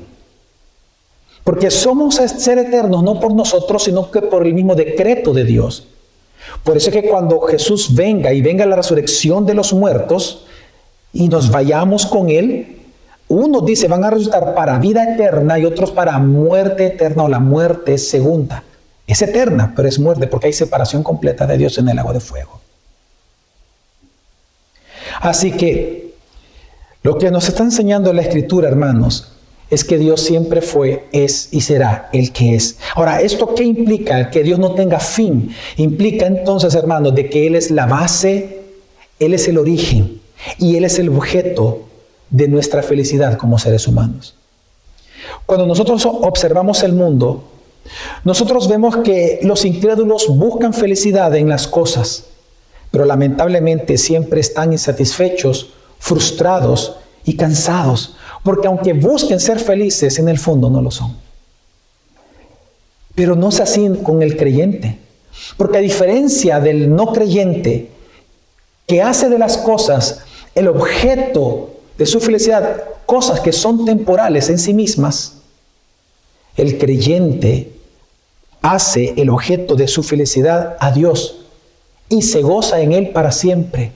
Porque 1.43 1.71
somos 1.71 2.15
seres 2.15 2.67
eternos 2.67 3.03
no 3.03 3.19
por 3.19 3.33
nosotros, 3.33 3.83
sino 3.83 4.09
que 4.09 4.21
por 4.21 4.45
el 4.45 4.53
mismo 4.53 4.75
decreto 4.75 5.33
de 5.33 5.43
Dios. 5.43 5.87
Por 6.63 6.77
eso 6.77 6.89
es 6.89 6.95
que 7.01 7.09
cuando 7.09 7.41
Jesús 7.41 7.93
venga 7.93 8.31
y 8.31 8.41
venga 8.41 8.65
la 8.65 8.75
resurrección 8.75 9.45
de 9.45 9.55
los 9.55 9.73
muertos 9.73 10.45
y 11.13 11.29
nos 11.29 11.51
vayamos 11.51 12.07
con 12.07 12.29
Él, 12.29 12.79
unos 13.27 13.65
dice 13.65 13.87
van 13.87 14.03
a 14.03 14.09
resultar 14.09 14.53
para 14.55 14.79
vida 14.79 15.13
eterna 15.13 15.59
y 15.59 15.65
otros 15.65 15.91
para 15.91 16.17
muerte 16.17 16.87
eterna 16.87 17.23
o 17.23 17.29
la 17.29 17.39
muerte 17.39 17.97
segunda. 17.99 18.63
Es 19.05 19.21
eterna, 19.21 19.73
pero 19.75 19.87
es 19.87 19.99
muerte 19.99 20.27
porque 20.27 20.47
hay 20.47 20.53
separación 20.53 21.03
completa 21.03 21.45
de 21.45 21.57
Dios 21.57 21.77
en 21.77 21.87
el 21.87 21.99
agua 21.99 22.13
de 22.13 22.19
fuego. 22.19 22.59
Así 25.21 25.51
que 25.51 26.13
lo 27.03 27.17
que 27.17 27.29
nos 27.29 27.47
está 27.47 27.63
enseñando 27.63 28.11
la 28.11 28.21
escritura, 28.21 28.67
hermanos, 28.67 29.33
es 29.69 29.83
que 29.83 29.97
Dios 29.97 30.21
siempre 30.21 30.61
fue, 30.61 31.07
es 31.11 31.49
y 31.51 31.61
será 31.61 32.09
el 32.13 32.31
que 32.31 32.55
es. 32.55 32.77
Ahora, 32.95 33.21
¿esto 33.21 33.53
qué 33.55 33.63
implica? 33.63 34.29
Que 34.29 34.43
Dios 34.43 34.59
no 34.59 34.73
tenga 34.73 34.99
fin. 34.99 35.53
Implica 35.77 36.25
entonces, 36.25 36.75
hermanos, 36.75 37.13
de 37.13 37.29
que 37.29 37.47
Él 37.47 37.55
es 37.55 37.71
la 37.71 37.85
base, 37.85 38.61
Él 39.19 39.33
es 39.33 39.47
el 39.47 39.57
origen 39.57 40.22
y 40.57 40.75
Él 40.75 40.85
es 40.85 40.99
el 40.99 41.09
objeto 41.09 41.83
de 42.29 42.47
nuestra 42.47 42.83
felicidad 42.83 43.37
como 43.37 43.59
seres 43.59 43.87
humanos. 43.87 44.35
Cuando 45.45 45.65
nosotros 45.65 46.05
observamos 46.05 46.83
el 46.83 46.93
mundo, 46.93 47.43
nosotros 48.23 48.67
vemos 48.67 48.97
que 48.97 49.39
los 49.43 49.65
incrédulos 49.65 50.27
buscan 50.29 50.73
felicidad 50.73 51.35
en 51.35 51.49
las 51.49 51.67
cosas, 51.67 52.25
pero 52.91 53.05
lamentablemente 53.05 53.97
siempre 53.97 54.39
están 54.39 54.71
insatisfechos, 54.71 55.69
frustrados 55.99 56.97
y 57.25 57.35
cansados, 57.35 58.15
porque 58.43 58.67
aunque 58.67 58.93
busquen 58.93 59.39
ser 59.39 59.59
felices, 59.59 60.19
en 60.19 60.29
el 60.29 60.37
fondo 60.37 60.69
no 60.69 60.81
lo 60.81 60.91
son. 60.91 61.15
Pero 63.15 63.35
no 63.35 63.49
es 63.49 63.59
así 63.59 63.89
con 64.01 64.21
el 64.21 64.37
creyente, 64.37 64.99
porque 65.57 65.77
a 65.77 65.81
diferencia 65.81 66.59
del 66.59 66.93
no 66.93 67.13
creyente, 67.13 67.89
que 68.87 69.01
hace 69.01 69.29
de 69.29 69.39
las 69.39 69.57
cosas 69.57 70.21
el 70.55 70.67
objeto 70.67 71.71
de 71.97 72.05
su 72.05 72.19
felicidad 72.19 72.83
cosas 73.05 73.39
que 73.39 73.51
son 73.51 73.85
temporales 73.85 74.49
en 74.49 74.59
sí 74.59 74.73
mismas, 74.73 75.33
el 76.55 76.77
creyente 76.77 77.71
hace 78.61 79.13
el 79.17 79.29
objeto 79.29 79.75
de 79.75 79.87
su 79.87 80.03
felicidad 80.03 80.77
a 80.79 80.91
Dios 80.91 81.41
y 82.09 82.21
se 82.21 82.41
goza 82.41 82.79
en 82.81 82.93
Él 82.93 83.09
para 83.09 83.31
siempre, 83.31 83.91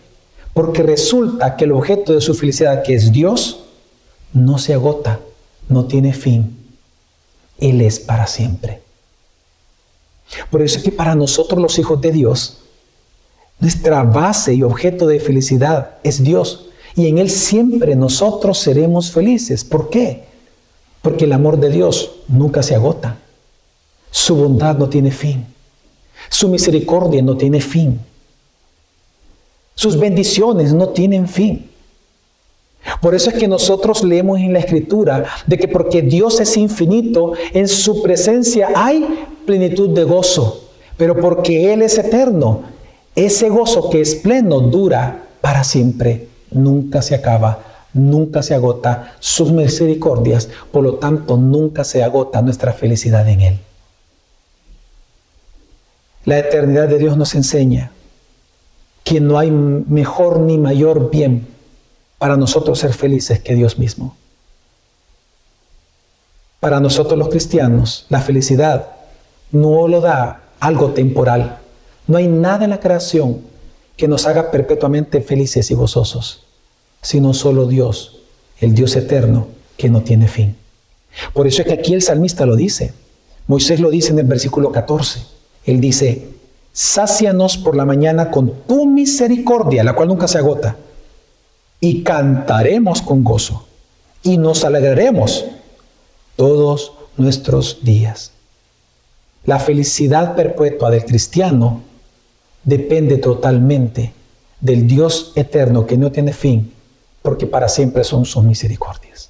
porque 0.54 0.84
resulta 0.84 1.56
que 1.56 1.66
el 1.66 1.72
objeto 1.72 2.14
de 2.14 2.22
su 2.22 2.34
felicidad, 2.34 2.84
que 2.84 2.96
es 2.96 3.12
Dios, 3.12 3.64
no 4.34 4.58
se 4.58 4.74
agota, 4.74 5.20
no 5.70 5.86
tiene 5.86 6.14
fin. 6.14 6.58
Él 7.60 7.82
es 7.82 8.00
para 8.00 8.28
siempre. 8.28 8.82
Por 10.52 10.62
eso 10.62 10.78
es 10.78 10.84
que 10.84 10.92
para 10.92 11.16
nosotros 11.16 11.62
los 11.62 11.80
hijos 11.80 12.02
de 12.02 12.12
Dios, 12.12 12.58
nuestra 13.60 14.04
base 14.04 14.54
y 14.54 14.64
objeto 14.64 15.08
de 15.08 15.20
felicidad 15.20 15.96
es 16.04 16.24
Dios 16.24 16.68
y 16.96 17.08
en 17.08 17.18
Él 17.18 17.30
siempre 17.30 17.96
nosotros 17.96 18.58
seremos 18.58 19.12
felices. 19.12 19.64
¿Por 19.64 19.90
qué? 19.90 20.26
Porque 21.02 21.26
el 21.26 21.34
amor 21.34 21.60
de 21.60 21.70
Dios 21.70 22.12
nunca 22.28 22.64
se 22.64 22.76
agota. 22.76 23.18
Su 24.10 24.36
bondad 24.36 24.78
no 24.78 24.90
tiene 24.90 25.12
fin. 25.12 25.46
Su 26.30 26.50
misericordia 26.50 27.22
no 27.22 27.38
tiene 27.38 27.62
fin. 27.62 28.00
Sus 29.76 29.98
bendiciones 29.98 30.74
no 30.74 30.90
tienen 30.90 31.28
fin. 31.28 31.70
Por 33.02 33.14
eso 33.14 33.30
es 33.30 33.38
que 33.38 33.48
nosotros 33.48 34.04
leemos 34.04 34.40
en 34.40 34.54
la 34.54 34.60
Escritura 34.60 35.26
de 35.46 35.58
que 35.58 35.68
porque 35.68 36.02
Dios 36.02 36.40
es 36.40 36.58
infinito, 36.58 37.34
en 37.54 37.68
su 37.68 38.02
presencia 38.02 38.70
hay 38.76 39.28
plenitud 39.46 39.90
de 39.90 40.04
gozo. 40.04 40.64
Pero 40.98 41.20
porque 41.20 41.74
Él 41.74 41.84
es 41.84 41.98
eterno, 41.98 42.64
ese 43.18 43.50
gozo 43.50 43.90
que 43.90 44.00
es 44.00 44.14
pleno 44.14 44.60
dura 44.60 45.24
para 45.42 45.64
siempre, 45.64 46.28
nunca 46.52 47.02
se 47.02 47.16
acaba, 47.16 47.64
nunca 47.94 48.44
se 48.44 48.54
agota 48.54 49.16
sus 49.20 49.52
misericordias, 49.52 50.50
por 50.72 50.84
lo 50.84 50.96
tanto 50.96 51.36
nunca 51.36 51.84
se 51.84 52.04
agota 52.04 52.44
nuestra 52.44 52.74
felicidad 52.74 53.28
en 53.28 53.42
Él. 53.42 53.60
La 56.26 56.38
eternidad 56.38 56.88
de 56.88 57.00
Dios 57.00 57.18
nos 57.18 57.34
enseña 57.34 57.92
que 59.04 59.20
no 59.20 59.40
hay 59.40 59.50
mejor 59.50 60.40
ni 60.40 60.60
mayor 60.60 61.10
bien 61.10 61.48
para 62.20 62.38
nosotros 62.38 62.78
ser 62.78 62.94
felices 62.94 63.40
que 63.40 63.56
Dios 63.56 63.80
mismo. 63.80 64.16
Para 66.60 66.80
nosotros 66.80 67.18
los 67.18 67.30
cristianos, 67.30 68.06
la 68.10 68.22
felicidad 68.22 68.90
no 69.52 69.88
lo 69.88 70.02
da 70.02 70.42
algo 70.60 70.92
temporal. 70.92 71.60
No 72.08 72.18
hay 72.18 72.28
nada 72.28 72.64
en 72.64 72.70
la 72.72 72.80
creación 72.80 73.42
que 73.98 74.08
nos 74.08 74.26
haga 74.26 74.50
perpetuamente 74.50 75.22
felices 75.22 75.70
y 75.72 75.74
gozosos, 75.74 76.44
sino 77.02 77.34
solo 77.34 77.68
Dios, 77.68 78.20
el 78.60 78.74
Dios 78.74 78.96
eterno 78.96 79.48
que 79.76 79.90
no 79.90 80.02
tiene 80.02 80.28
fin. 80.28 80.56
Por 81.34 81.48
eso 81.48 81.62
es 81.62 81.68
que 81.68 81.74
aquí 81.74 81.94
el 81.94 82.02
salmista 82.02 82.46
lo 82.46 82.56
dice. 82.56 82.94
Moisés 83.48 83.80
lo 83.80 83.90
dice 83.90 84.12
en 84.12 84.20
el 84.20 84.26
versículo 84.26 84.72
14. 84.72 85.22
Él 85.66 85.82
dice, 85.82 86.30
sácianos 86.72 87.58
por 87.58 87.76
la 87.76 87.86
mañana 87.86 88.30
con 88.32 88.54
tu 88.68 88.86
misericordia, 88.86 89.84
la 89.84 89.94
cual 89.94 90.08
nunca 90.08 90.28
se 90.28 90.38
agota, 90.38 90.78
y 91.80 92.04
cantaremos 92.04 93.02
con 93.02 93.24
gozo, 93.24 93.66
y 94.24 94.38
nos 94.38 94.64
alegraremos 94.64 95.46
todos 96.36 96.94
nuestros 97.18 97.84
días. 97.84 98.32
La 99.46 99.60
felicidad 99.60 100.36
perpetua 100.36 100.92
del 100.92 101.06
cristiano 101.06 101.82
depende 102.68 103.18
totalmente 103.18 104.12
del 104.60 104.86
Dios 104.86 105.32
eterno 105.36 105.88
que 105.88 105.98
no 105.98 106.12
tiene 106.12 106.34
fin, 106.34 106.74
porque 107.22 107.48
para 107.48 107.70
siempre 107.70 108.04
son 108.04 108.26
sus 108.26 108.44
misericordias. 108.44 109.30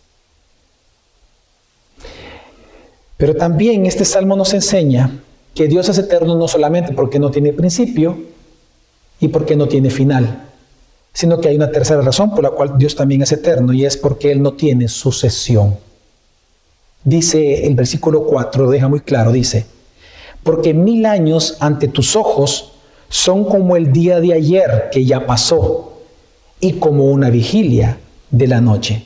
Pero 3.15 3.35
también 3.35 3.85
este 3.85 4.05
salmo 4.05 4.35
nos 4.35 4.53
enseña 4.55 5.19
que 5.53 5.67
Dios 5.67 5.87
es 5.87 5.99
eterno 5.99 6.35
no 6.35 6.47
solamente 6.47 6.93
porque 6.93 7.19
no 7.19 7.29
tiene 7.29 7.53
principio 7.53 8.17
y 9.19 9.27
porque 9.27 9.55
no 9.55 9.67
tiene 9.67 9.91
final, 9.91 10.49
sino 11.13 11.39
que 11.39 11.49
hay 11.49 11.57
una 11.57 11.71
tercera 11.71 12.01
razón 12.01 12.31
por 12.31 12.43
la 12.43 12.49
cual 12.49 12.75
Dios 12.77 12.95
también 12.95 13.21
es 13.21 13.31
eterno 13.31 13.71
y 13.71 13.85
es 13.85 13.97
porque 13.97 14.31
Él 14.31 14.41
no 14.41 14.53
tiene 14.53 14.87
sucesión. 14.87 15.77
Dice 17.03 17.67
el 17.67 17.75
versículo 17.75 18.23
4, 18.23 18.65
lo 18.65 18.71
deja 18.71 18.87
muy 18.87 19.01
claro, 19.01 19.31
dice, 19.31 19.67
porque 20.41 20.73
mil 20.73 21.05
años 21.05 21.57
ante 21.59 21.87
tus 21.87 22.15
ojos 22.15 22.73
son 23.09 23.45
como 23.45 23.75
el 23.75 23.91
día 23.91 24.19
de 24.19 24.33
ayer 24.33 24.89
que 24.91 25.05
ya 25.05 25.25
pasó 25.25 25.99
y 26.59 26.73
como 26.73 27.05
una 27.05 27.29
vigilia 27.29 27.97
de 28.31 28.47
la 28.47 28.61
noche. 28.61 29.03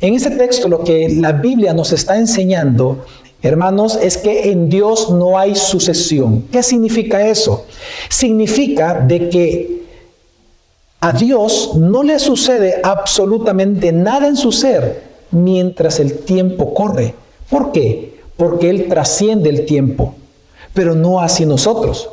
En 0.00 0.14
este 0.14 0.30
texto 0.30 0.68
lo 0.68 0.84
que 0.84 1.08
la 1.08 1.32
Biblia 1.32 1.72
nos 1.72 1.92
está 1.92 2.16
enseñando, 2.16 3.04
hermanos, 3.42 3.98
es 4.00 4.16
que 4.16 4.50
en 4.50 4.68
Dios 4.68 5.10
no 5.10 5.38
hay 5.38 5.54
sucesión. 5.54 6.44
¿Qué 6.50 6.62
significa 6.62 7.26
eso? 7.26 7.66
Significa 8.08 8.94
de 8.94 9.28
que 9.28 9.82
a 11.00 11.12
Dios 11.12 11.72
no 11.76 12.02
le 12.02 12.18
sucede 12.18 12.80
absolutamente 12.82 13.92
nada 13.92 14.28
en 14.28 14.36
su 14.36 14.52
ser 14.52 15.02
mientras 15.30 16.00
el 16.00 16.18
tiempo 16.18 16.74
corre. 16.74 17.14
¿Por 17.48 17.72
qué? 17.72 18.20
Porque 18.36 18.70
Él 18.70 18.86
trasciende 18.88 19.48
el 19.48 19.64
tiempo 19.64 20.14
pero 20.72 20.94
no 20.94 21.20
así 21.20 21.46
nosotros. 21.46 22.10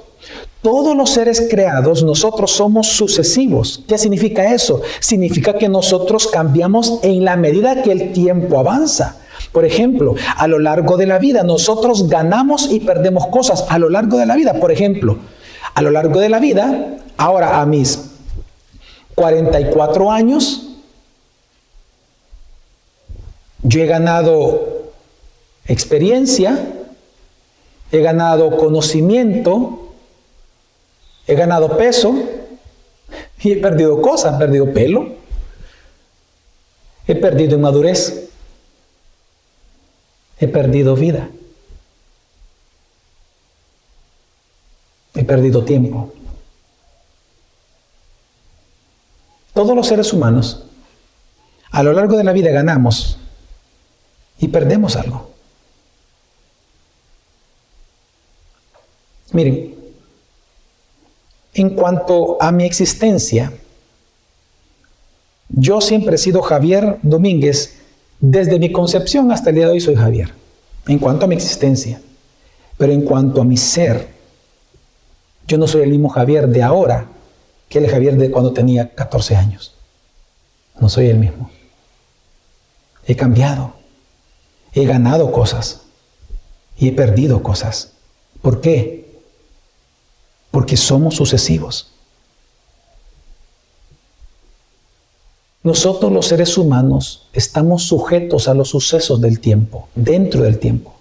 Todos 0.67 0.97
los 0.97 1.11
seres 1.11 1.47
creados, 1.49 2.03
nosotros 2.03 2.51
somos 2.51 2.87
sucesivos. 2.87 3.85
¿Qué 3.87 3.97
significa 3.97 4.53
eso? 4.53 4.81
Significa 4.99 5.53
que 5.53 5.69
nosotros 5.69 6.27
cambiamos 6.27 6.99
en 7.03 7.23
la 7.23 7.37
medida 7.37 7.83
que 7.83 7.93
el 7.93 8.11
tiempo 8.11 8.59
avanza. 8.59 9.15
Por 9.53 9.63
ejemplo, 9.63 10.15
a 10.35 10.45
lo 10.45 10.59
largo 10.59 10.97
de 10.97 11.05
la 11.05 11.19
vida 11.19 11.43
nosotros 11.43 12.09
ganamos 12.09 12.69
y 12.69 12.81
perdemos 12.81 13.27
cosas 13.27 13.63
a 13.69 13.79
lo 13.79 13.87
largo 13.87 14.17
de 14.17 14.25
la 14.25 14.35
vida. 14.35 14.55
Por 14.59 14.73
ejemplo, 14.73 15.19
a 15.73 15.81
lo 15.81 15.89
largo 15.89 16.19
de 16.19 16.27
la 16.27 16.39
vida, 16.39 16.97
ahora 17.15 17.61
a 17.61 17.65
mis 17.65 17.97
44 19.15 20.11
años, 20.11 20.67
yo 23.63 23.81
he 23.81 23.85
ganado 23.85 24.91
experiencia, 25.65 26.59
he 27.89 28.01
ganado 28.01 28.57
conocimiento, 28.57 29.85
he 31.27 31.35
ganado 31.35 31.77
peso 31.77 32.15
y 33.39 33.51
he 33.51 33.57
perdido 33.57 34.01
cosas, 34.01 34.35
he 34.35 34.37
perdido 34.37 34.73
pelo, 34.73 35.15
he 37.05 37.15
perdido 37.15 37.55
inmadurez, 37.55 38.29
he 40.39 40.47
perdido 40.47 40.95
vida, 40.95 41.29
he 45.13 45.23
perdido 45.23 45.63
tiempo. 45.65 46.13
Todos 49.53 49.75
los 49.75 49.87
seres 49.87 50.13
humanos 50.13 50.63
a 51.71 51.83
lo 51.83 51.91
largo 51.91 52.15
de 52.15 52.23
la 52.23 52.31
vida 52.31 52.51
ganamos 52.51 53.17
y 54.39 54.47
perdemos 54.47 54.95
algo. 54.95 55.31
Miren, 59.31 59.76
en 61.57 61.71
cuanto 61.71 62.37
a 62.39 62.51
mi 62.51 62.65
existencia, 62.65 63.51
yo 65.49 65.81
siempre 65.81 66.15
he 66.15 66.19
sido 66.19 66.43
Javier 66.43 66.99
Domínguez, 67.01 67.79
desde 68.19 68.59
mi 68.59 68.71
concepción 68.71 69.31
hasta 69.31 69.49
el 69.49 69.55
día 69.55 69.65
de 69.65 69.71
hoy 69.71 69.81
soy 69.81 69.95
Javier, 69.95 70.33
en 70.87 70.99
cuanto 70.99 71.25
a 71.25 71.27
mi 71.27 71.35
existencia. 71.35 71.99
Pero 72.77 72.93
en 72.93 73.01
cuanto 73.01 73.41
a 73.41 73.45
mi 73.45 73.57
ser, 73.57 74.07
yo 75.47 75.57
no 75.57 75.67
soy 75.67 75.81
el 75.81 75.89
mismo 75.89 76.09
Javier 76.09 76.47
de 76.47 76.61
ahora 76.61 77.07
que 77.69 77.79
el 77.79 77.89
Javier 77.89 78.17
de 78.17 78.29
cuando 78.29 78.53
tenía 78.53 78.93
14 78.93 79.35
años. 79.35 79.73
No 80.79 80.89
soy 80.89 81.07
el 81.07 81.17
mismo. 81.17 81.49
He 83.07 83.15
cambiado, 83.15 83.73
he 84.73 84.85
ganado 84.85 85.31
cosas 85.31 85.81
y 86.77 86.89
he 86.89 86.91
perdido 86.91 87.41
cosas. 87.41 87.93
¿Por 88.43 88.61
qué? 88.61 89.06
Porque 90.51 90.77
somos 90.77 91.15
sucesivos. 91.15 91.91
Nosotros 95.63 96.11
los 96.11 96.27
seres 96.27 96.57
humanos 96.57 97.27
estamos 97.33 97.83
sujetos 97.83 98.47
a 98.47 98.53
los 98.53 98.69
sucesos 98.69 99.19
del 99.19 99.39
tiempo, 99.39 99.89
dentro 99.95 100.43
del 100.43 100.59
tiempo. 100.59 100.93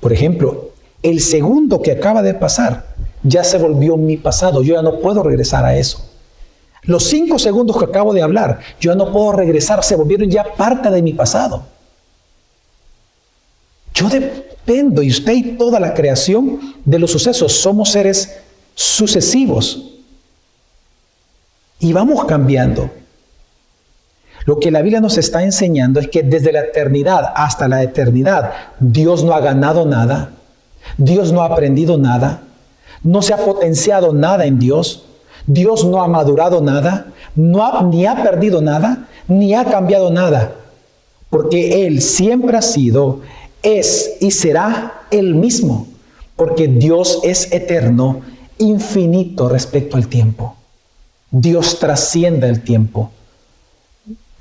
Por 0.00 0.12
ejemplo, 0.12 0.70
el 1.02 1.20
segundo 1.20 1.82
que 1.82 1.92
acaba 1.92 2.22
de 2.22 2.34
pasar 2.34 2.94
ya 3.24 3.42
se 3.42 3.58
volvió 3.58 3.96
mi 3.96 4.16
pasado, 4.16 4.62
yo 4.62 4.74
ya 4.74 4.82
no 4.82 5.00
puedo 5.00 5.22
regresar 5.22 5.64
a 5.64 5.76
eso. 5.76 6.04
Los 6.82 7.04
cinco 7.04 7.38
segundos 7.38 7.76
que 7.76 7.84
acabo 7.84 8.12
de 8.12 8.22
hablar, 8.22 8.60
yo 8.80 8.92
ya 8.92 8.96
no 8.96 9.12
puedo 9.12 9.32
regresar, 9.32 9.84
se 9.84 9.96
volvieron 9.96 10.28
ya 10.28 10.44
parte 10.54 10.90
de 10.90 11.02
mi 11.02 11.12
pasado. 11.12 11.64
Yo 13.94 14.08
dependo, 14.08 15.02
y 15.02 15.10
usted 15.10 15.32
y 15.32 15.42
toda 15.56 15.78
la 15.78 15.94
creación, 15.94 16.74
de 16.84 16.98
los 16.98 17.10
sucesos. 17.12 17.52
Somos 17.52 17.90
seres 17.90 18.38
sucesivos. 18.74 19.90
Y 21.78 21.92
vamos 21.92 22.24
cambiando. 22.24 22.90
Lo 24.44 24.58
que 24.58 24.70
la 24.70 24.82
Biblia 24.82 25.00
nos 25.00 25.18
está 25.18 25.42
enseñando 25.42 26.00
es 26.00 26.08
que 26.08 26.22
desde 26.22 26.52
la 26.52 26.60
eternidad 26.60 27.32
hasta 27.34 27.68
la 27.68 27.82
eternidad 27.82 28.52
Dios 28.80 29.24
no 29.24 29.34
ha 29.34 29.40
ganado 29.40 29.86
nada, 29.86 30.30
Dios 30.96 31.32
no 31.32 31.42
ha 31.42 31.46
aprendido 31.46 31.96
nada, 31.96 32.42
no 33.04 33.22
se 33.22 33.34
ha 33.34 33.38
potenciado 33.38 34.12
nada 34.12 34.44
en 34.46 34.58
Dios, 34.58 35.04
Dios 35.46 35.84
no 35.84 36.02
ha 36.02 36.08
madurado 36.08 36.60
nada, 36.60 37.06
no 37.36 37.82
ni 37.82 38.06
ha 38.06 38.22
perdido 38.22 38.60
nada, 38.60 39.08
ni 39.28 39.54
ha 39.54 39.64
cambiado 39.64 40.10
nada, 40.10 40.54
porque 41.30 41.86
Él 41.86 42.02
siempre 42.02 42.56
ha 42.56 42.62
sido, 42.62 43.20
es 43.62 44.16
y 44.20 44.32
será 44.32 45.02
el 45.10 45.34
mismo, 45.34 45.86
porque 46.36 46.66
Dios 46.66 47.20
es 47.22 47.52
eterno 47.52 48.22
infinito 48.58 49.48
respecto 49.48 49.96
al 49.96 50.08
tiempo. 50.08 50.56
Dios 51.30 51.78
trasciende 51.78 52.48
el 52.48 52.62
tiempo. 52.62 53.10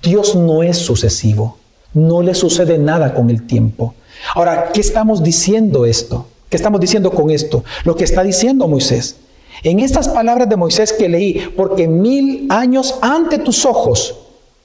Dios 0.01 0.35
no 0.35 0.63
es 0.63 0.77
sucesivo. 0.77 1.57
No 1.93 2.21
le 2.21 2.33
sucede 2.33 2.77
nada 2.77 3.13
con 3.13 3.29
el 3.29 3.45
tiempo. 3.47 3.93
Ahora, 4.35 4.71
¿qué 4.73 4.81
estamos 4.81 5.23
diciendo 5.23 5.85
esto? 5.85 6.27
¿Qué 6.49 6.57
estamos 6.57 6.81
diciendo 6.81 7.11
con 7.11 7.31
esto? 7.31 7.63
Lo 7.85 7.95
que 7.95 8.03
está 8.03 8.23
diciendo 8.23 8.67
Moisés 8.67 9.15
En 9.63 9.79
estas 9.79 10.09
palabras 10.09 10.49
de 10.49 10.57
Moisés 10.57 10.91
que 10.91 11.07
leí, 11.07 11.39
porque 11.55 11.87
mil 11.87 12.47
años 12.49 12.95
ante 13.01 13.37
tus 13.37 13.65
ojos 13.65 14.15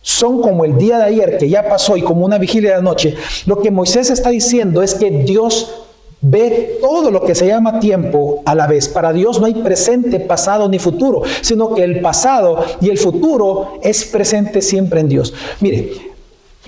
son 0.02 0.40
como 0.40 0.64
el 0.64 0.78
día 0.78 0.98
de 0.98 1.04
ayer 1.04 1.38
que 1.38 1.48
ya 1.48 1.68
pasó 1.68 1.96
y 1.96 2.02
como 2.02 2.24
una 2.24 2.38
vigilia 2.38 2.70
de 2.70 2.76
la 2.76 2.82
noche, 2.82 3.16
lo 3.44 3.61
que 3.61 3.70
Moisés 3.70 4.11
está 4.11 4.30
diciendo 4.30 4.82
es 4.82 4.94
que 4.94 5.11
Dios 5.11 5.86
ve 6.20 6.79
todo 6.81 7.11
lo 7.11 7.24
que 7.24 7.35
se 7.35 7.46
llama 7.46 7.79
tiempo 7.79 8.42
a 8.44 8.55
la 8.55 8.66
vez. 8.66 8.88
Para 8.88 9.12
Dios 9.12 9.40
no 9.40 9.46
hay 9.46 9.55
presente, 9.55 10.20
pasado 10.20 10.68
ni 10.68 10.79
futuro, 10.79 11.22
sino 11.40 11.74
que 11.74 11.85
el 11.85 12.00
pasado 12.00 12.64
y 12.81 12.88
el 12.90 12.98
futuro 12.98 13.79
es 13.83 14.05
presente 14.05 14.62
siempre 14.62 15.00
en 15.00 15.09
Dios. 15.09 15.35
Mire, 15.61 15.92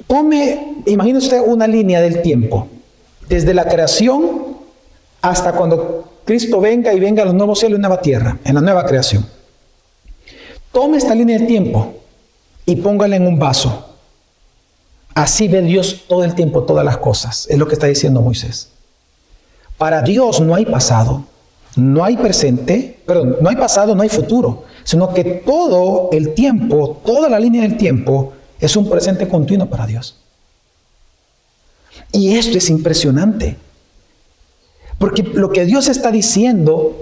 tome, 0.06 0.82
imagine 0.86 1.18
usted 1.18 1.40
una 1.44 1.66
línea 1.66 2.00
del 2.00 2.22
tiempo, 2.22 2.68
desde 3.28 3.54
la 3.54 3.68
creación 3.68 4.58
hasta 5.20 5.52
cuando 5.52 6.04
Cristo 6.24 6.60
venga 6.60 6.92
y 6.92 7.00
venga 7.00 7.22
a 7.22 7.26
los 7.26 7.34
nuevos 7.34 7.58
cielos 7.58 7.78
y 7.78 7.80
nueva 7.80 8.00
tierra, 8.00 8.38
en 8.44 8.54
la 8.54 8.60
nueva 8.60 8.84
creación. 8.84 9.26
Tome 10.72 10.98
esta 10.98 11.14
línea 11.14 11.38
del 11.38 11.46
tiempo 11.46 11.94
y 12.66 12.76
póngala 12.76 13.16
en 13.16 13.26
un 13.26 13.38
vaso. 13.38 13.86
Así 15.14 15.48
ve 15.48 15.62
Dios 15.62 16.04
todo 16.06 16.22
el 16.22 16.34
tiempo 16.34 16.62
todas 16.62 16.84
las 16.84 16.98
cosas, 16.98 17.46
es 17.48 17.58
lo 17.58 17.66
que 17.66 17.74
está 17.74 17.86
diciendo 17.86 18.20
Moisés. 18.20 18.70
Para 19.78 20.02
Dios 20.02 20.40
no 20.40 20.54
hay 20.56 20.66
pasado, 20.66 21.24
no 21.76 22.04
hay 22.04 22.16
presente, 22.16 22.98
perdón, 23.06 23.36
no 23.40 23.48
hay 23.48 23.56
pasado, 23.56 23.94
no 23.94 24.02
hay 24.02 24.08
futuro, 24.08 24.64
sino 24.82 25.14
que 25.14 25.22
todo 25.24 26.10
el 26.12 26.34
tiempo, 26.34 27.00
toda 27.06 27.28
la 27.28 27.38
línea 27.38 27.62
del 27.62 27.76
tiempo 27.76 28.32
es 28.58 28.76
un 28.76 28.90
presente 28.90 29.28
continuo 29.28 29.68
para 29.68 29.86
Dios. 29.86 30.16
Y 32.10 32.36
esto 32.36 32.58
es 32.58 32.70
impresionante, 32.70 33.56
porque 34.98 35.22
lo 35.22 35.50
que 35.50 35.64
Dios 35.64 35.88
está 35.88 36.10
diciendo, 36.10 36.96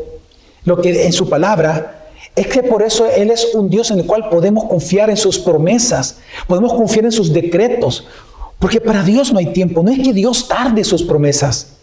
lo 0.65 0.81
que 0.83 1.07
en 1.07 1.12
su 1.12 1.31
palabra, 1.31 2.11
es 2.35 2.49
que 2.49 2.62
por 2.62 2.83
eso 2.83 3.07
Él 3.07 3.31
es 3.31 3.55
un 3.55 3.71
Dios 3.71 3.91
en 3.91 4.01
el 4.01 4.07
cual 4.07 4.29
podemos 4.29 4.65
confiar 4.65 5.09
en 5.09 5.17
sus 5.17 5.39
promesas, 5.39 6.19
podemos 6.47 6.75
confiar 6.75 7.07
en 7.07 7.12
sus 7.12 7.33
decretos, 7.33 8.07
porque 8.59 8.81
para 8.81 9.03
Dios 9.03 9.33
no 9.33 9.39
hay 9.39 9.47
tiempo, 9.55 9.83
no 9.83 9.91
es 9.91 9.99
que 9.99 10.12
Dios 10.12 10.47
tarde 10.47 10.85
sus 10.85 11.03
promesas. 11.03 11.77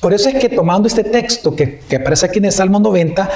Por 0.00 0.12
eso 0.12 0.28
es 0.28 0.36
que 0.36 0.48
tomando 0.48 0.88
este 0.88 1.04
texto 1.04 1.54
que, 1.54 1.80
aparece 1.94 2.26
aquí 2.26 2.38
en 2.38 2.46
el 2.46 2.52
Salmo 2.52 2.78
90, 2.80 3.28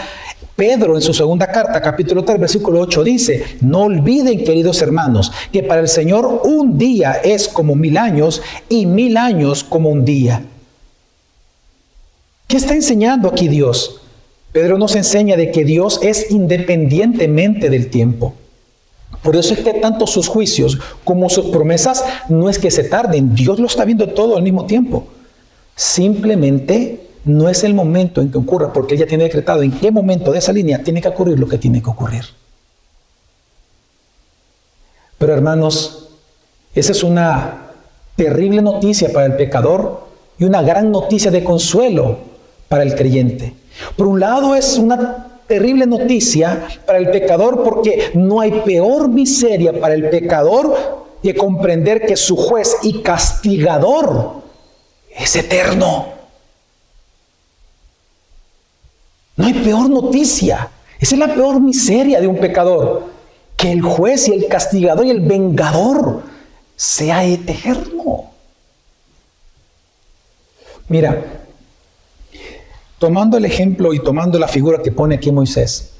Pedro 0.57 0.94
en 0.94 1.02
su 1.02 1.12
segunda 1.12 1.46
carta, 1.46 1.80
capítulo 1.80 2.22
3, 2.22 2.38
versículo 2.38 2.80
8 2.80 3.04
dice, 3.04 3.44
no 3.61 3.83
olviden, 3.83 4.44
queridos 4.44 4.80
hermanos, 4.83 5.33
que 5.52 5.62
para 5.62 5.80
el 5.80 5.88
Señor 5.88 6.42
un 6.44 6.78
día 6.78 7.12
es 7.24 7.48
como 7.48 7.74
mil 7.74 7.96
años 7.96 8.42
y 8.68 8.87
mil 8.87 9.16
años 9.16 9.64
como 9.64 9.88
un 9.88 10.04
día. 10.04 10.42
¿Qué 12.46 12.57
está 12.59 12.74
enseñando 12.74 13.28
aquí 13.28 13.48
Dios? 13.48 14.00
Pedro 14.52 14.78
nos 14.78 14.94
enseña 14.94 15.37
de 15.37 15.50
que 15.50 15.64
Dios 15.64 15.98
es 16.02 16.30
independientemente 16.30 17.70
del 17.70 17.90
tiempo. 17.90 18.35
Por 19.22 19.35
eso 19.35 19.54
es 19.54 19.61
que 19.61 19.74
tanto 19.74 20.07
sus 20.07 20.28
juicios 20.28 20.78
como 21.02 21.30
sus 21.30 21.46
promesas 21.46 22.04
no 22.28 22.48
es 22.48 22.59
que 22.59 22.70
se 22.70 22.85
tarden, 22.85 23.35
Dios 23.35 23.59
lo 23.59 23.66
está 23.66 23.85
viendo 23.85 24.11
todo 24.11 24.37
al 24.37 24.42
mismo 24.42 24.66
tiempo. 24.66 25.09
Simplemente 25.76 27.08
no 27.24 27.48
es 27.48 27.64
el 27.64 27.74
momento 27.74 28.20
en 28.20 28.30
que 28.30 28.38
ocurra, 28.38 28.72
porque 28.72 28.94
ella 28.94 29.06
tiene 29.06 29.24
decretado 29.24 29.62
en 29.62 29.72
qué 29.72 29.90
momento 29.90 30.32
de 30.32 30.38
esa 30.38 30.52
línea 30.52 30.82
tiene 30.82 31.00
que 31.00 31.08
ocurrir 31.08 31.38
lo 31.38 31.48
que 31.48 31.58
tiene 31.58 31.82
que 31.82 31.90
ocurrir. 31.90 32.24
Pero 35.18 35.32
hermanos, 35.32 36.08
esa 36.74 36.92
es 36.92 37.02
una 37.02 37.70
terrible 38.16 38.62
noticia 38.62 39.12
para 39.12 39.26
el 39.26 39.37
pecador 39.37 40.04
y 40.38 40.44
una 40.44 40.62
gran 40.62 40.90
noticia 40.90 41.30
de 41.30 41.42
consuelo 41.42 42.18
para 42.68 42.82
el 42.82 42.94
creyente. 42.94 43.54
Por 43.96 44.06
un 44.06 44.20
lado 44.20 44.54
es 44.54 44.76
una 44.76 45.40
terrible 45.46 45.87
noticia 45.87 46.66
para 46.87 46.98
el 46.98 47.10
pecador 47.10 47.62
porque 47.62 48.10
no 48.14 48.40
hay 48.40 48.62
peor 48.64 49.08
miseria 49.08 49.78
para 49.78 49.94
el 49.94 50.08
pecador 50.08 51.04
que 51.22 51.34
comprender 51.34 52.06
que 52.06 52.16
su 52.16 52.37
juez 52.37 52.76
y 52.82 53.00
castigador 53.00 54.43
es 55.14 55.37
eterno. 55.37 56.14
No 59.37 59.46
hay 59.46 59.55
peor 59.55 59.88
noticia. 59.88 60.70
Esa 60.98 61.14
es 61.14 61.18
la 61.18 61.35
peor 61.35 61.61
miseria 61.61 62.20
de 62.20 62.27
un 62.27 62.38
pecador. 62.38 63.05
Que 63.57 63.72
el 63.72 63.83
juez 63.83 64.29
y 64.29 64.33
el 64.33 64.48
castigador 64.48 65.07
y 65.07 65.11
el 65.11 65.20
vengador 65.20 66.22
sea 66.77 67.24
eterno. 67.24 68.31
Mira, 70.88 71.24
tomando 72.98 73.37
el 73.37 73.44
ejemplo 73.44 73.94
y 73.94 74.00
tomando 74.00 74.38
la 74.38 74.48
figura 74.48 74.83
que 74.83 74.92
pone 74.92 75.14
aquí 75.14 75.33
Moisés, 75.33 75.92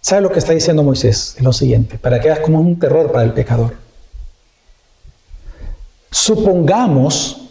¿sabe 0.00 0.22
lo 0.22 0.30
que 0.30 0.38
está 0.38 0.52
diciendo 0.52 0.82
Moisés? 0.82 1.34
Es 1.36 1.42
lo 1.42 1.52
siguiente, 1.52 1.98
para 1.98 2.20
que 2.20 2.28
veas 2.28 2.40
como 2.40 2.60
un 2.60 2.78
terror 2.78 3.10
para 3.10 3.24
el 3.24 3.32
pecador. 3.32 3.74
Supongamos 6.10 7.43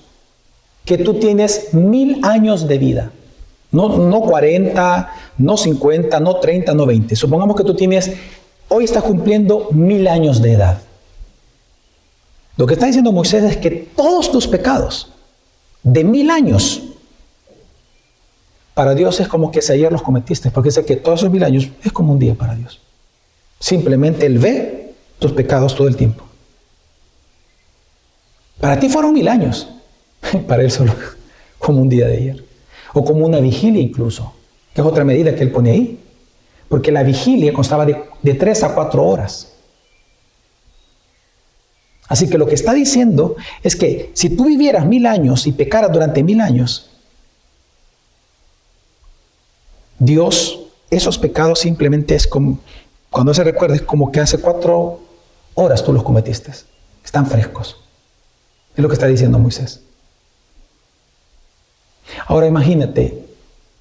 que 0.86 0.98
tú 0.98 1.16
tienes 1.16 1.74
mil 1.74 2.20
años 2.24 2.68
de 2.68 2.78
vida. 2.78 3.12
No, 3.72 3.98
no 3.98 4.22
40, 4.22 5.14
no 5.38 5.58
50, 5.58 6.20
no 6.20 6.36
30, 6.36 6.74
no 6.74 6.86
20. 6.86 7.16
Supongamos 7.16 7.56
que 7.56 7.64
tú 7.64 7.74
tienes, 7.74 8.12
hoy 8.70 8.84
estás 8.84 9.04
cumpliendo 9.04 9.70
mil 9.72 10.08
años 10.08 10.42
de 10.42 10.54
edad. 10.54 10.82
Lo 12.56 12.68
que 12.68 12.76
está 12.76 12.86
diciendo 12.86 13.12
Moisés 13.12 13.44
es 13.44 13.58
que 13.58 13.72
todos 13.72 14.32
tus 14.32 14.48
pecados 14.48 15.12
de 15.82 16.04
mil 16.04 16.30
años, 16.30 16.84
para 18.74 18.94
Dios 18.94 19.20
es 19.20 19.28
como 19.28 19.52
que 19.52 19.62
si 19.62 19.74
ayer 19.74 19.92
los 19.92 20.04
cometiste, 20.04 20.52
porque 20.52 20.70
dice 20.70 20.86
que 20.86 20.96
todos 20.96 21.22
esos 21.22 21.32
mil 21.32 21.44
años 21.44 21.68
es 21.84 21.92
como 21.92 22.14
un 22.14 22.20
día 22.20 22.36
para 22.36 22.56
Dios. 22.56 22.80
Simplemente 23.60 24.26
Él 24.26 24.38
ve 24.38 24.94
tus 25.18 25.32
pecados 25.32 25.76
todo 25.76 25.88
el 25.88 25.96
tiempo. 25.96 26.26
Para 28.60 28.80
ti 28.80 28.88
fueron 28.88 29.14
mil 29.14 29.28
años, 29.28 29.68
para 30.48 30.64
él 30.64 30.72
solo 30.72 30.94
como 31.60 31.82
un 31.82 31.90
día 31.90 32.08
de 32.08 32.18
ayer. 32.18 32.46
O 32.94 33.04
como 33.04 33.26
una 33.26 33.40
vigilia 33.40 33.82
incluso, 33.82 34.34
que 34.74 34.82
es 34.82 34.88
otra 34.88 35.04
medida 35.04 35.36
que 35.36 35.44
él 35.44 35.52
pone 35.52 35.72
ahí. 35.72 36.00
Porque 36.70 36.92
la 36.92 37.04
vigilia 37.04 37.54
constaba 37.54 37.86
de, 37.86 38.04
de 38.22 38.34
tres 38.34 38.64
a 38.64 38.74
cuatro 38.74 39.06
horas. 39.06 39.54
Así 42.08 42.30
que 42.30 42.38
lo 42.38 42.46
que 42.46 42.56
está 42.56 42.74
diciendo 42.74 43.36
es 43.64 43.76
que 43.76 44.12
si 44.14 44.30
tú 44.30 44.46
vivieras 44.46 44.86
mil 44.86 45.06
años 45.06 45.48
y 45.48 45.52
pecaras 45.52 45.92
durante 45.92 46.22
mil 46.22 46.42
años, 46.42 46.90
Dios, 50.00 50.60
esos 50.90 51.18
pecados 51.18 51.60
simplemente 51.60 52.14
es 52.14 52.28
como, 52.28 52.60
cuando 53.10 53.34
se 53.34 53.44
recuerda, 53.44 53.76
es 53.76 53.82
como 53.82 54.12
que 54.12 54.20
hace 54.20 54.38
cuatro 54.40 55.00
horas 55.54 55.84
tú 55.84 55.94
los 55.94 56.04
cometiste. 56.04 56.52
Están 57.04 57.26
frescos. 57.26 57.78
Es 58.76 58.82
lo 58.82 58.90
que 58.90 58.96
está 58.96 59.08
diciendo 59.08 59.40
Moisés. 59.40 59.82
Ahora 62.28 62.48
imagínate, 62.48 63.26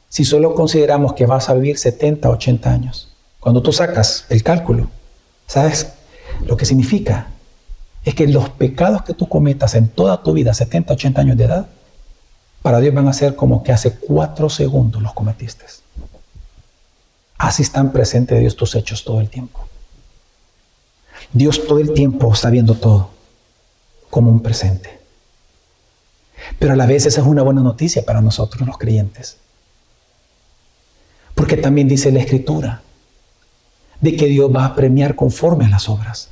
si 0.08 0.24
solo 0.24 0.54
consideramos 0.54 1.14
que 1.14 1.26
vas 1.26 1.48
a 1.48 1.54
vivir 1.54 1.78
70, 1.78 2.28
80 2.28 2.70
años, 2.70 3.08
cuando 3.40 3.62
tú 3.62 3.72
sacas 3.72 4.26
el 4.28 4.42
cálculo, 4.42 4.88
¿sabes 5.46 5.92
lo 6.46 6.56
que 6.56 6.64
significa? 6.64 7.28
Es 8.04 8.14
que 8.14 8.26
los 8.26 8.48
pecados 8.50 9.02
que 9.02 9.14
tú 9.14 9.28
cometas 9.28 9.74
en 9.74 9.88
toda 9.88 10.22
tu 10.22 10.32
vida, 10.32 10.54
70, 10.54 10.92
80 10.94 11.20
años 11.20 11.36
de 11.36 11.44
edad, 11.44 11.66
para 12.62 12.78
Dios 12.80 12.94
van 12.94 13.08
a 13.08 13.12
ser 13.12 13.34
como 13.34 13.62
que 13.62 13.72
hace 13.72 13.96
cuatro 13.96 14.48
segundos 14.48 15.02
los 15.02 15.12
cometiste. 15.12 15.64
Así 17.38 17.62
están 17.62 17.90
presentes 17.90 18.38
Dios 18.38 18.54
tus 18.54 18.74
hechos 18.76 19.04
todo 19.04 19.20
el 19.20 19.28
tiempo. 19.28 19.66
Dios 21.32 21.66
todo 21.66 21.78
el 21.78 21.92
tiempo 21.92 22.32
está 22.32 22.50
viendo 22.50 22.74
todo 22.74 23.10
como 24.10 24.30
un 24.30 24.40
presente. 24.40 25.01
Pero 26.58 26.72
a 26.72 26.76
la 26.76 26.86
vez 26.86 27.06
esa 27.06 27.20
es 27.20 27.26
una 27.26 27.42
buena 27.42 27.62
noticia 27.62 28.04
para 28.04 28.20
nosotros 28.20 28.66
los 28.66 28.78
creyentes. 28.78 29.36
Porque 31.34 31.56
también 31.56 31.88
dice 31.88 32.12
la 32.12 32.20
Escritura 32.20 32.82
de 34.00 34.16
que 34.16 34.26
Dios 34.26 34.54
va 34.54 34.66
a 34.66 34.74
premiar 34.74 35.14
conforme 35.14 35.64
a 35.64 35.68
las 35.68 35.88
obras. 35.88 36.28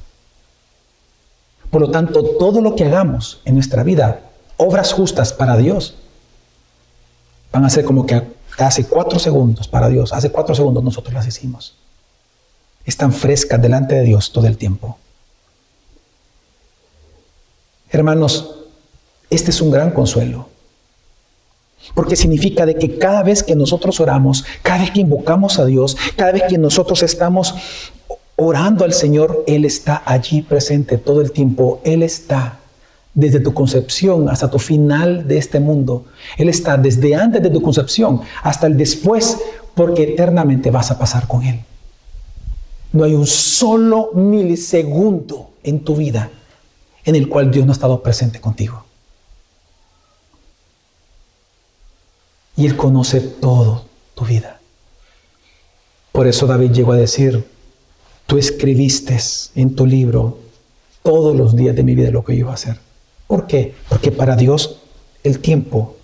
Por 1.70 1.80
lo 1.80 1.90
tanto, 1.90 2.22
todo 2.36 2.60
lo 2.60 2.74
que 2.74 2.84
hagamos 2.84 3.40
en 3.44 3.54
nuestra 3.54 3.84
vida, 3.84 4.20
obras 4.56 4.92
justas 4.92 5.32
para 5.32 5.56
Dios, 5.56 5.94
van 7.52 7.64
a 7.64 7.70
ser 7.70 7.84
como 7.84 8.06
que 8.06 8.22
hace 8.58 8.86
cuatro 8.86 9.18
segundos 9.18 9.68
para 9.68 9.88
Dios, 9.88 10.12
hace 10.12 10.30
cuatro 10.30 10.54
segundos 10.54 10.82
nosotros 10.82 11.14
las 11.14 11.26
hicimos. 11.26 11.76
Están 12.84 13.12
frescas 13.12 13.62
delante 13.62 13.94
de 13.94 14.02
Dios 14.02 14.32
todo 14.32 14.46
el 14.46 14.56
tiempo. 14.56 14.98
Hermanos, 17.90 18.59
este 19.30 19.50
es 19.50 19.60
un 19.62 19.70
gran 19.70 19.92
consuelo. 19.92 20.48
Porque 21.94 22.16
significa 22.16 22.66
de 22.66 22.74
que 22.74 22.98
cada 22.98 23.22
vez 23.22 23.42
que 23.42 23.56
nosotros 23.56 24.00
oramos, 24.00 24.44
cada 24.62 24.80
vez 24.80 24.90
que 24.90 25.00
invocamos 25.00 25.58
a 25.58 25.64
Dios, 25.64 25.96
cada 26.16 26.32
vez 26.32 26.42
que 26.48 26.58
nosotros 26.58 27.02
estamos 27.02 27.54
orando 28.36 28.84
al 28.84 28.92
Señor, 28.92 29.44
Él 29.46 29.64
está 29.64 30.02
allí 30.04 30.42
presente 30.42 30.98
todo 30.98 31.20
el 31.20 31.32
tiempo. 31.32 31.80
Él 31.84 32.02
está 32.02 32.58
desde 33.14 33.40
tu 33.40 33.54
concepción 33.54 34.28
hasta 34.28 34.50
tu 34.50 34.58
final 34.58 35.26
de 35.26 35.38
este 35.38 35.58
mundo. 35.58 36.04
Él 36.36 36.48
está 36.48 36.76
desde 36.76 37.14
antes 37.14 37.42
de 37.42 37.50
tu 37.50 37.62
concepción 37.62 38.20
hasta 38.42 38.66
el 38.66 38.76
después, 38.76 39.38
porque 39.74 40.04
eternamente 40.04 40.70
vas 40.70 40.90
a 40.90 40.98
pasar 40.98 41.26
con 41.26 41.42
Él. 41.42 41.60
No 42.92 43.04
hay 43.04 43.14
un 43.14 43.26
solo 43.26 44.10
milisegundo 44.14 45.50
en 45.62 45.80
tu 45.80 45.96
vida 45.96 46.30
en 47.04 47.14
el 47.14 47.28
cual 47.28 47.50
Dios 47.50 47.64
no 47.64 47.72
ha 47.72 47.74
estado 47.74 48.02
presente 48.02 48.40
contigo. 48.40 48.84
Y 52.60 52.66
Él 52.66 52.76
conoce 52.76 53.22
todo 53.22 53.86
tu 54.14 54.26
vida. 54.26 54.60
Por 56.12 56.26
eso 56.26 56.46
David 56.46 56.72
llegó 56.72 56.92
a 56.92 56.96
decir, 56.98 57.48
tú 58.26 58.36
escribiste 58.36 59.18
en 59.54 59.74
tu 59.74 59.86
libro 59.86 60.36
todos 61.02 61.34
los 61.34 61.56
días 61.56 61.74
de 61.74 61.82
mi 61.82 61.94
vida 61.94 62.10
lo 62.10 62.22
que 62.22 62.34
yo 62.34 62.40
iba 62.40 62.50
a 62.50 62.56
hacer. 62.56 62.76
¿Por 63.26 63.46
qué? 63.46 63.74
Porque 63.88 64.12
para 64.12 64.36
Dios 64.36 64.80
el 65.24 65.38
tiempo 65.38 65.96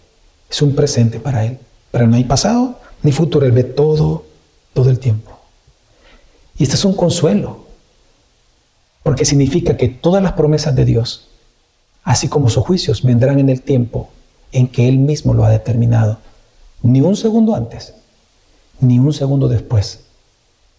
es 0.48 0.62
un 0.62 0.74
presente 0.74 1.20
para 1.20 1.44
Él. 1.44 1.58
Pero 1.90 2.06
no 2.06 2.16
hay 2.16 2.24
pasado 2.24 2.80
ni 3.02 3.12
futuro. 3.12 3.44
Él 3.44 3.52
ve 3.52 3.64
todo, 3.64 4.24
todo 4.72 4.88
el 4.88 4.98
tiempo. 4.98 5.38
Y 6.56 6.62
este 6.62 6.76
es 6.76 6.86
un 6.86 6.96
consuelo. 6.96 7.66
Porque 9.02 9.26
significa 9.26 9.76
que 9.76 9.88
todas 9.88 10.22
las 10.22 10.32
promesas 10.32 10.74
de 10.74 10.86
Dios, 10.86 11.28
así 12.02 12.28
como 12.28 12.48
sus 12.48 12.64
juicios, 12.64 13.02
vendrán 13.02 13.40
en 13.40 13.50
el 13.50 13.60
tiempo 13.60 14.08
en 14.52 14.68
que 14.68 14.88
Él 14.88 14.96
mismo 14.96 15.34
lo 15.34 15.44
ha 15.44 15.50
determinado. 15.50 16.18
Ni 16.82 17.00
un 17.00 17.16
segundo 17.16 17.54
antes, 17.54 17.94
ni 18.80 18.98
un 18.98 19.12
segundo 19.12 19.48
después, 19.48 20.00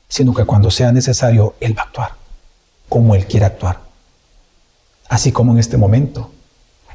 sino 0.07 0.33
que 0.33 0.45
cuando 0.45 0.71
sea 0.71 0.91
necesario, 0.91 1.55
Él 1.59 1.77
va 1.77 1.83
a 1.83 1.85
actuar 1.85 2.27
como 2.89 3.15
Él 3.15 3.25
quiere 3.25 3.45
actuar. 3.45 3.81
Así 5.09 5.31
como 5.31 5.53
en 5.53 5.59
este 5.59 5.77
momento. 5.77 6.31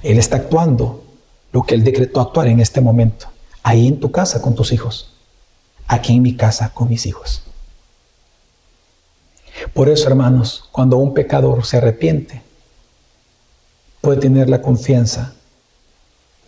Él 0.02 0.18
está 0.18 0.36
actuando 0.36 1.04
lo 1.52 1.62
que 1.62 1.74
Él 1.74 1.84
decretó 1.84 2.20
actuar 2.20 2.48
en 2.48 2.60
este 2.60 2.80
momento. 2.80 3.28
Ahí 3.62 3.86
en 3.86 4.00
tu 4.00 4.10
casa 4.10 4.42
con 4.42 4.54
tus 4.54 4.72
hijos. 4.72 5.14
Aquí 5.86 6.14
en 6.14 6.22
mi 6.22 6.36
casa 6.36 6.72
con 6.74 6.88
mis 6.88 7.06
hijos. 7.06 7.42
Por 9.74 9.88
eso, 9.88 10.08
hermanos, 10.08 10.68
cuando 10.72 10.96
un 10.96 11.14
pecador 11.14 11.64
se 11.64 11.76
arrepiente, 11.76 12.42
puede 14.00 14.20
tener 14.20 14.48
la 14.48 14.62
confianza 14.62 15.34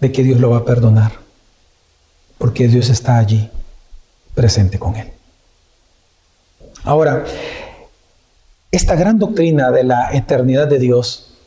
de 0.00 0.10
que 0.10 0.22
Dios 0.22 0.40
lo 0.40 0.50
va 0.50 0.58
a 0.58 0.64
perdonar, 0.64 1.12
porque 2.44 2.68
Dios 2.68 2.90
está 2.90 3.16
allí 3.16 3.48
presente 4.34 4.78
con 4.78 4.94
él. 4.96 5.10
Ahora, 6.82 7.24
esta 8.70 8.96
gran 8.96 9.18
doctrina 9.18 9.70
de 9.70 9.82
la 9.82 10.10
eternidad 10.12 10.68
de 10.68 10.78
Dios 10.78 11.38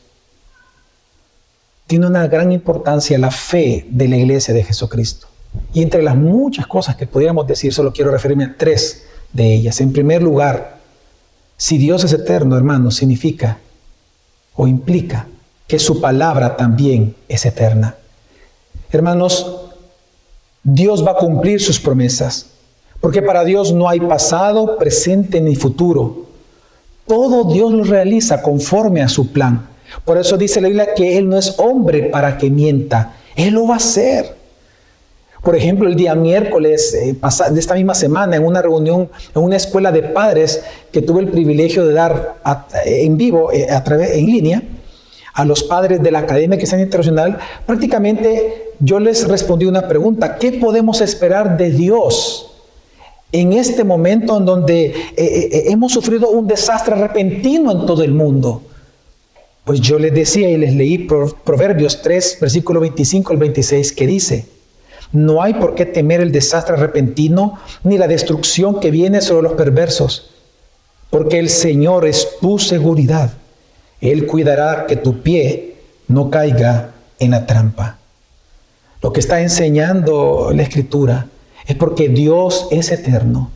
tiene 1.86 2.08
una 2.08 2.26
gran 2.26 2.50
importancia 2.50 3.16
la 3.16 3.30
fe 3.30 3.86
de 3.88 4.08
la 4.08 4.16
iglesia 4.16 4.52
de 4.52 4.64
Jesucristo. 4.64 5.28
Y 5.72 5.82
entre 5.82 6.02
las 6.02 6.16
muchas 6.16 6.66
cosas 6.66 6.96
que 6.96 7.06
pudiéramos 7.06 7.46
decir, 7.46 7.72
solo 7.72 7.92
quiero 7.92 8.10
referirme 8.10 8.46
a 8.46 8.56
tres 8.58 9.04
de 9.32 9.54
ellas. 9.54 9.80
En 9.80 9.92
primer 9.92 10.20
lugar, 10.20 10.78
si 11.56 11.78
Dios 11.78 12.02
es 12.02 12.12
eterno, 12.12 12.56
hermanos, 12.56 12.96
significa 12.96 13.58
o 14.56 14.66
implica 14.66 15.28
que 15.68 15.78
su 15.78 16.00
palabra 16.00 16.56
también 16.56 17.14
es 17.28 17.46
eterna. 17.46 17.94
Hermanos, 18.90 19.67
Dios 20.70 21.06
va 21.06 21.12
a 21.12 21.16
cumplir 21.16 21.62
sus 21.62 21.80
promesas, 21.80 22.46
porque 23.00 23.22
para 23.22 23.42
Dios 23.42 23.72
no 23.72 23.88
hay 23.88 24.00
pasado, 24.00 24.76
presente 24.76 25.40
ni 25.40 25.56
futuro. 25.56 26.26
Todo 27.06 27.50
Dios 27.50 27.72
lo 27.72 27.84
realiza 27.84 28.42
conforme 28.42 29.00
a 29.00 29.08
su 29.08 29.32
plan. 29.32 29.66
Por 30.04 30.18
eso 30.18 30.36
dice 30.36 30.60
la 30.60 30.68
Biblia 30.68 30.92
que 30.94 31.16
Él 31.16 31.26
no 31.26 31.38
es 31.38 31.58
hombre 31.58 32.10
para 32.10 32.36
que 32.36 32.50
mienta. 32.50 33.14
Él 33.34 33.54
lo 33.54 33.66
va 33.66 33.74
a 33.74 33.76
hacer. 33.78 34.36
Por 35.42 35.56
ejemplo, 35.56 35.88
el 35.88 35.96
día 35.96 36.14
miércoles 36.14 36.92
eh, 36.92 37.16
de 37.50 37.60
esta 37.60 37.74
misma 37.74 37.94
semana, 37.94 38.36
en 38.36 38.44
una 38.44 38.60
reunión 38.60 39.08
en 39.34 39.42
una 39.42 39.56
escuela 39.56 39.90
de 39.90 40.02
padres 40.02 40.62
que 40.92 41.00
tuve 41.00 41.22
el 41.22 41.28
privilegio 41.28 41.86
de 41.86 41.94
dar 41.94 42.34
en 42.84 43.16
vivo, 43.16 43.50
eh, 43.52 43.68
en 43.70 44.26
línea, 44.26 44.62
a 45.38 45.44
los 45.44 45.62
padres 45.62 46.02
de 46.02 46.10
la 46.10 46.18
Academia 46.18 46.58
Cristiana 46.58 46.82
Internacional, 46.82 47.38
prácticamente 47.64 48.72
yo 48.80 48.98
les 48.98 49.28
respondí 49.28 49.66
una 49.66 49.86
pregunta, 49.86 50.36
¿qué 50.36 50.50
podemos 50.50 51.00
esperar 51.00 51.56
de 51.56 51.70
Dios 51.70 52.50
en 53.30 53.52
este 53.52 53.84
momento 53.84 54.36
en 54.36 54.44
donde 54.44 54.86
eh, 55.16 55.64
hemos 55.68 55.92
sufrido 55.92 56.28
un 56.30 56.48
desastre 56.48 56.96
repentino 56.96 57.70
en 57.70 57.86
todo 57.86 58.02
el 58.02 58.14
mundo? 58.14 58.62
Pues 59.64 59.80
yo 59.80 60.00
les 60.00 60.12
decía 60.12 60.50
y 60.50 60.56
les 60.56 60.74
leí 60.74 61.06
Proverbios 61.44 62.02
3, 62.02 62.38
versículo 62.40 62.80
25 62.80 63.32
al 63.32 63.38
26, 63.38 63.92
que 63.92 64.08
dice, 64.08 64.44
no 65.12 65.40
hay 65.40 65.54
por 65.54 65.76
qué 65.76 65.86
temer 65.86 66.20
el 66.20 66.32
desastre 66.32 66.74
repentino 66.74 67.60
ni 67.84 67.96
la 67.96 68.08
destrucción 68.08 68.80
que 68.80 68.90
viene 68.90 69.20
sobre 69.20 69.44
los 69.44 69.52
perversos, 69.52 70.30
porque 71.10 71.38
el 71.38 71.48
Señor 71.48 72.06
es 72.08 72.26
tu 72.40 72.58
seguridad. 72.58 73.30
Él 74.00 74.26
cuidará 74.26 74.86
que 74.86 74.96
tu 74.96 75.22
pie 75.22 75.74
no 76.06 76.30
caiga 76.30 76.92
en 77.18 77.32
la 77.32 77.46
trampa. 77.46 77.98
Lo 79.02 79.12
que 79.12 79.20
está 79.20 79.40
enseñando 79.40 80.50
la 80.54 80.62
Escritura 80.62 81.26
es 81.66 81.76
porque 81.76 82.08
Dios 82.08 82.68
es 82.70 82.90
eterno. 82.90 83.50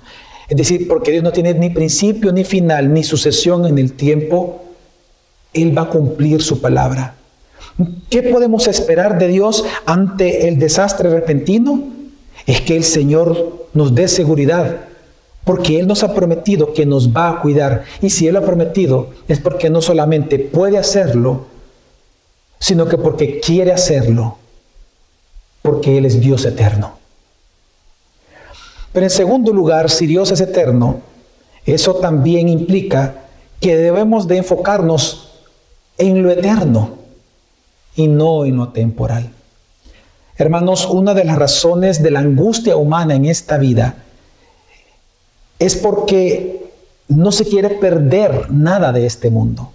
Es 0.49 0.57
decir, 0.57 0.87
porque 0.87 1.13
Dios 1.13 1.25
no 1.25 1.33
tiene 1.33 1.55
ni 1.55 1.71
principio 1.71 2.33
ni 2.33 2.45
final, 2.45 2.93
ni 2.93 3.03
sucesión 3.03 3.67
en 3.67 3.79
el 3.79 3.95
tiempo. 3.95 4.63
Él 5.53 5.77
va 5.77 5.83
a 5.83 5.89
cumplir 5.89 6.43
su 6.43 6.61
palabra. 6.61 7.15
¿Qué 8.11 8.23
podemos 8.23 8.67
esperar 8.67 9.19
de 9.19 9.29
Dios 9.29 9.65
ante 9.87 10.49
el 10.49 10.59
desastre 10.59 11.09
repentino? 11.09 11.83
Es 12.47 12.61
que 12.61 12.77
el 12.77 12.85
Señor 12.85 13.69
nos 13.73 13.95
dé 13.95 14.09
seguridad, 14.09 14.81
porque 15.45 15.79
Él 15.79 15.87
nos 15.87 16.03
ha 16.03 16.15
prometido 16.15 16.73
que 16.73 16.87
nos 16.87 17.15
va 17.15 17.31
a 17.31 17.41
cuidar. 17.41 17.85
Y 18.01 18.11
si 18.11 18.29
Él 18.29 18.37
ha 18.37 18.43
prometido, 18.43 19.11
es 19.29 19.41
porque 19.41 19.71
no 19.71 19.83
solamente 19.83 20.39
puede 20.39 20.79
hacerlo, 20.79 21.47
sino 22.59 22.87
que 22.87 22.97
porque 22.97 23.41
quiere 23.41 23.73
hacerlo, 23.73 24.39
porque 25.63 25.99
Él 25.99 26.07
es 26.07 26.21
Dios 26.21 26.45
eterno. 26.45 26.99
Pero 28.93 29.07
en 29.07 29.11
segundo 29.11 29.53
lugar, 29.53 29.91
si 29.91 30.07
Dios 30.07 30.31
es 30.31 30.41
eterno, 30.41 31.01
eso 31.65 31.95
también 31.97 32.49
implica 32.49 33.15
que 33.61 33.77
debemos 33.77 34.29
de 34.29 34.39
enfocarnos 34.39 35.31
en 35.99 36.23
lo 36.23 36.31
eterno 36.31 36.99
y 37.97 38.09
no 38.09 38.45
en 38.45 38.57
lo 38.57 38.69
temporal. 38.69 39.31
Hermanos, 40.37 40.87
una 40.87 41.15
de 41.15 41.25
las 41.25 41.39
razones 41.39 42.03
de 42.03 42.11
la 42.11 42.21
angustia 42.21 42.77
humana 42.77 43.15
en 43.15 43.27
esta 43.27 43.59
vida 43.59 43.97
es 45.65 45.77
porque 45.77 46.71
no 47.09 47.31
se 47.31 47.45
quiere 47.45 47.71
perder 47.71 48.51
nada 48.51 48.93
de 48.93 49.07
este 49.07 49.31
mundo. 49.31 49.73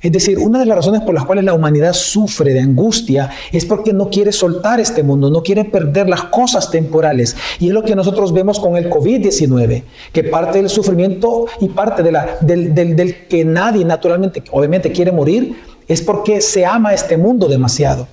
Es 0.00 0.10
decir, 0.10 0.38
una 0.38 0.58
de 0.58 0.66
las 0.66 0.76
razones 0.76 1.02
por 1.02 1.14
las 1.14 1.24
cuales 1.24 1.44
la 1.44 1.54
humanidad 1.54 1.92
sufre 1.92 2.52
de 2.52 2.60
angustia 2.60 3.30
es 3.52 3.64
porque 3.64 3.92
no 3.92 4.10
quiere 4.10 4.32
soltar 4.32 4.80
este 4.80 5.04
mundo, 5.04 5.30
no 5.30 5.44
quiere 5.44 5.64
perder 5.64 6.08
las 6.08 6.24
cosas 6.24 6.72
temporales. 6.72 7.36
Y 7.60 7.68
es 7.68 7.72
lo 7.72 7.84
que 7.84 7.94
nosotros 7.94 8.32
vemos 8.32 8.58
con 8.58 8.76
el 8.76 8.90
COVID-19, 8.90 9.84
que 10.12 10.24
parte 10.24 10.58
del 10.58 10.70
sufrimiento 10.70 11.46
y 11.60 11.68
parte 11.68 12.02
de 12.02 12.10
la, 12.10 12.38
del, 12.40 12.74
del 12.74 13.28
que 13.28 13.44
nadie 13.44 13.84
naturalmente, 13.84 14.42
obviamente, 14.50 14.90
quiere 14.90 15.12
morir, 15.12 15.54
es 15.86 16.02
porque 16.02 16.40
se 16.40 16.66
ama 16.66 16.94
este 16.94 17.16
mundo 17.16 17.46
demasiado. 17.46 18.08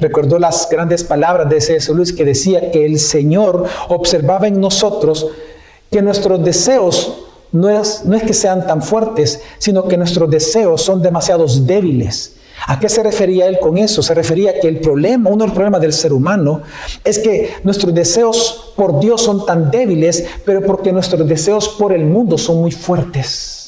Recuerdo 0.00 0.38
las 0.38 0.68
grandes 0.70 1.04
palabras 1.04 1.50
de 1.50 1.60
C.S. 1.60 1.92
Luis 1.92 2.12
que 2.12 2.24
decía 2.24 2.70
que 2.70 2.86
el 2.86 2.98
Señor 2.98 3.66
observaba 3.88 4.48
en 4.48 4.58
nosotros 4.58 5.28
que 5.90 6.02
nuestros 6.02 6.42
deseos 6.44 7.24
no 7.52 7.68
es, 7.68 8.04
no 8.04 8.16
es 8.16 8.22
que 8.24 8.34
sean 8.34 8.66
tan 8.66 8.82
fuertes, 8.82 9.40
sino 9.58 9.86
que 9.86 9.96
nuestros 9.96 10.28
deseos 10.30 10.82
son 10.82 11.00
demasiados 11.00 11.66
débiles. 11.66 12.36
¿A 12.66 12.78
qué 12.78 12.88
se 12.88 13.02
refería 13.02 13.46
él 13.46 13.58
con 13.60 13.78
eso? 13.78 14.02
Se 14.02 14.14
refería 14.14 14.58
que 14.58 14.68
el 14.68 14.80
problema, 14.80 15.30
uno 15.30 15.44
de 15.44 15.48
los 15.48 15.54
problemas 15.54 15.80
del 15.80 15.92
ser 15.92 16.12
humano, 16.12 16.62
es 17.02 17.18
que 17.18 17.54
nuestros 17.62 17.94
deseos 17.94 18.72
por 18.76 19.00
Dios 19.00 19.22
son 19.22 19.44
tan 19.44 19.70
débiles, 19.70 20.24
pero 20.44 20.62
porque 20.62 20.92
nuestros 20.92 21.28
deseos 21.28 21.68
por 21.68 21.92
el 21.92 22.04
mundo 22.04 22.38
son 22.38 22.60
muy 22.60 22.70
fuertes. 22.70 23.63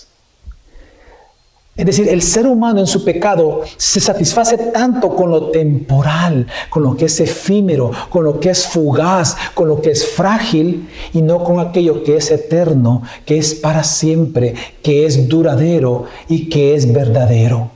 Es 1.77 1.85
decir, 1.85 2.09
el 2.09 2.23
ser 2.23 2.47
humano 2.47 2.81
en 2.81 2.87
su 2.87 3.05
pecado 3.05 3.61
se 3.77 4.01
satisface 4.01 4.57
tanto 4.57 5.15
con 5.15 5.31
lo 5.31 5.51
temporal, 5.51 6.47
con 6.71 6.83
lo 6.83 6.97
que 6.97 7.05
es 7.05 7.21
efímero, 7.21 7.91
con 8.09 8.25
lo 8.25 8.41
que 8.41 8.49
es 8.49 8.67
fugaz, 8.67 9.37
con 9.53 9.69
lo 9.69 9.83
que 9.83 9.91
es 9.91 10.09
frágil 10.09 10.89
y 11.13 11.21
no 11.21 11.45
con 11.45 11.61
aquello 11.61 12.03
que 12.03 12.17
es 12.17 12.31
eterno, 12.31 13.03
que 13.27 13.37
es 13.37 13.55
para 13.55 13.85
siempre, 13.85 14.55
que 14.83 15.05
es 15.05 15.29
duradero 15.29 16.07
y 16.29 16.49
que 16.49 16.75
es 16.75 16.91
verdadero. 16.91 17.71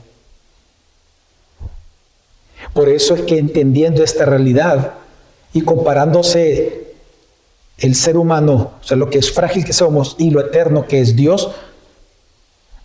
Por 2.73 2.89
eso 2.89 3.15
es 3.15 3.23
que 3.23 3.37
entendiendo 3.37 4.03
esta 4.03 4.25
realidad 4.25 4.95
y 5.53 5.61
comparándose 5.61 6.95
el 7.77 7.95
ser 7.95 8.17
humano, 8.17 8.73
o 8.81 8.85
sea, 8.85 8.97
lo 8.97 9.11
que 9.11 9.19
es 9.19 9.31
frágil 9.31 9.65
que 9.65 9.73
somos 9.75 10.17
y 10.19 10.31
lo 10.31 10.41
eterno 10.41 10.87
que 10.87 11.01
es 11.01 11.17
Dios, 11.17 11.51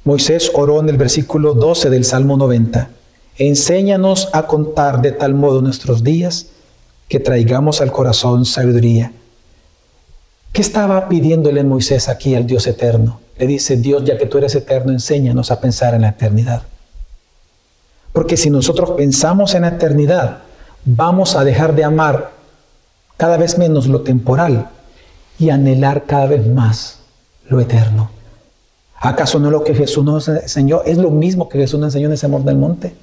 Moisés 0.05 0.51
oró 0.53 0.79
en 0.81 0.89
el 0.89 0.97
versículo 0.97 1.55
12 1.55 1.89
del 1.89 2.05
Salmo 2.05 2.37
90. 2.37 2.89
enséñanos 3.39 4.29
a 4.33 4.45
contar 4.45 5.01
de 5.01 5.11
tal 5.11 5.33
modo 5.33 5.63
nuestros 5.63 6.03
días 6.03 6.45
que 7.09 7.19
traigamos 7.19 7.81
al 7.81 7.91
corazón 7.91 8.45
sabiduría. 8.45 9.11
¿Qué 10.53 10.61
estaba 10.61 11.09
pidiéndole 11.09 11.63
Moisés 11.63 12.07
aquí 12.07 12.35
al 12.35 12.45
Dios 12.45 12.67
eterno? 12.67 13.19
Le 13.39 13.47
dice, 13.47 13.77
Dios, 13.77 14.03
ya 14.05 14.15
que 14.15 14.27
tú 14.27 14.37
eres 14.37 14.53
eterno, 14.53 14.91
enséñanos 14.91 15.49
a 15.49 15.59
pensar 15.59 15.95
en 15.95 16.03
la 16.03 16.09
eternidad. 16.09 16.61
Porque 18.13 18.37
si 18.37 18.51
nosotros 18.51 18.91
pensamos 18.91 19.55
en 19.55 19.63
la 19.63 19.69
eternidad, 19.69 20.43
vamos 20.85 21.35
a 21.35 21.43
dejar 21.43 21.73
de 21.73 21.83
amar 21.83 22.29
cada 23.17 23.37
vez 23.37 23.57
menos 23.57 23.87
lo 23.87 24.01
temporal 24.01 24.69
y 25.39 25.49
anhelar 25.49 26.03
cada 26.05 26.27
vez 26.27 26.45
más 26.45 26.99
lo 27.49 27.59
eterno. 27.59 28.11
¿Acaso 29.05 29.37
no 29.37 29.51
lo 29.51 29.63
que 29.63 29.75
Jesús 29.75 30.03
nos 30.03 30.27
enseñó 30.27 30.81
es 30.83 30.97
lo 30.97 31.11
mismo 31.11 31.47
que 31.47 31.59
Jesús 31.59 31.79
nos 31.79 31.89
enseñó 31.89 32.07
en 32.07 32.13
ese 32.13 32.25
amor 32.25 32.43
del 32.43 32.57
monte? 32.57 32.95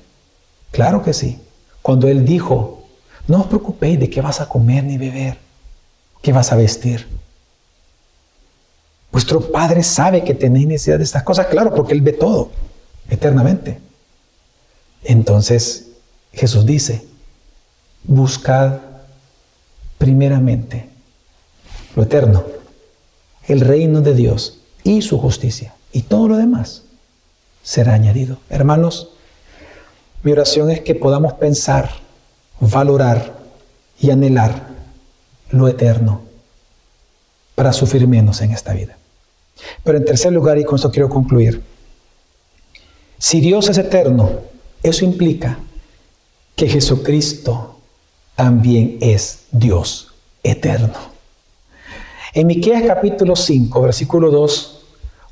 Claro 0.72 1.00
que 1.00 1.12
sí. 1.12 1.38
Cuando 1.80 2.08
Él 2.08 2.24
dijo, 2.24 2.82
no 3.28 3.42
os 3.42 3.46
preocupéis 3.46 4.00
de 4.00 4.10
qué 4.10 4.20
vas 4.20 4.40
a 4.40 4.48
comer 4.48 4.82
ni 4.82 4.98
beber, 4.98 5.38
qué 6.20 6.32
vas 6.32 6.50
a 6.50 6.56
vestir. 6.56 7.06
Vuestro 9.12 9.52
Padre 9.52 9.84
sabe 9.84 10.24
que 10.24 10.34
tenéis 10.34 10.66
necesidad 10.66 10.98
de 10.98 11.04
estas 11.04 11.22
cosas, 11.22 11.46
claro, 11.46 11.72
porque 11.72 11.92
Él 11.92 12.00
ve 12.00 12.14
todo 12.14 12.50
eternamente. 13.08 13.78
Entonces 15.04 15.86
Jesús 16.32 16.66
dice, 16.66 17.06
buscad 18.02 18.78
primeramente 19.98 20.88
lo 21.94 22.02
eterno, 22.02 22.42
el 23.46 23.60
reino 23.60 24.00
de 24.00 24.14
Dios 24.14 24.58
y 24.82 25.02
su 25.02 25.16
justicia, 25.18 25.74
y 25.92 26.02
todo 26.02 26.28
lo 26.28 26.36
demás 26.36 26.82
será 27.62 27.94
añadido. 27.94 28.38
Hermanos, 28.48 29.10
mi 30.22 30.32
oración 30.32 30.70
es 30.70 30.80
que 30.80 30.94
podamos 30.94 31.34
pensar, 31.34 31.90
valorar 32.60 33.38
y 34.00 34.10
anhelar 34.10 34.68
lo 35.50 35.68
eterno 35.68 36.22
para 37.54 37.72
sufrir 37.72 38.06
menos 38.08 38.40
en 38.40 38.52
esta 38.52 38.72
vida. 38.72 38.96
Pero 39.84 39.98
en 39.98 40.04
tercer 40.04 40.32
lugar, 40.32 40.58
y 40.58 40.64
con 40.64 40.76
esto 40.76 40.90
quiero 40.90 41.08
concluir, 41.08 41.62
si 43.18 43.40
Dios 43.40 43.68
es 43.68 43.78
eterno, 43.78 44.30
eso 44.82 45.04
implica 45.04 45.58
que 46.56 46.68
Jesucristo 46.68 47.78
también 48.34 48.98
es 49.00 49.44
Dios 49.52 50.12
eterno. 50.42 51.12
En 52.34 52.46
Miqueas 52.46 52.82
capítulo 52.86 53.36
5, 53.36 53.82
versículo 53.82 54.30
2, 54.30 54.81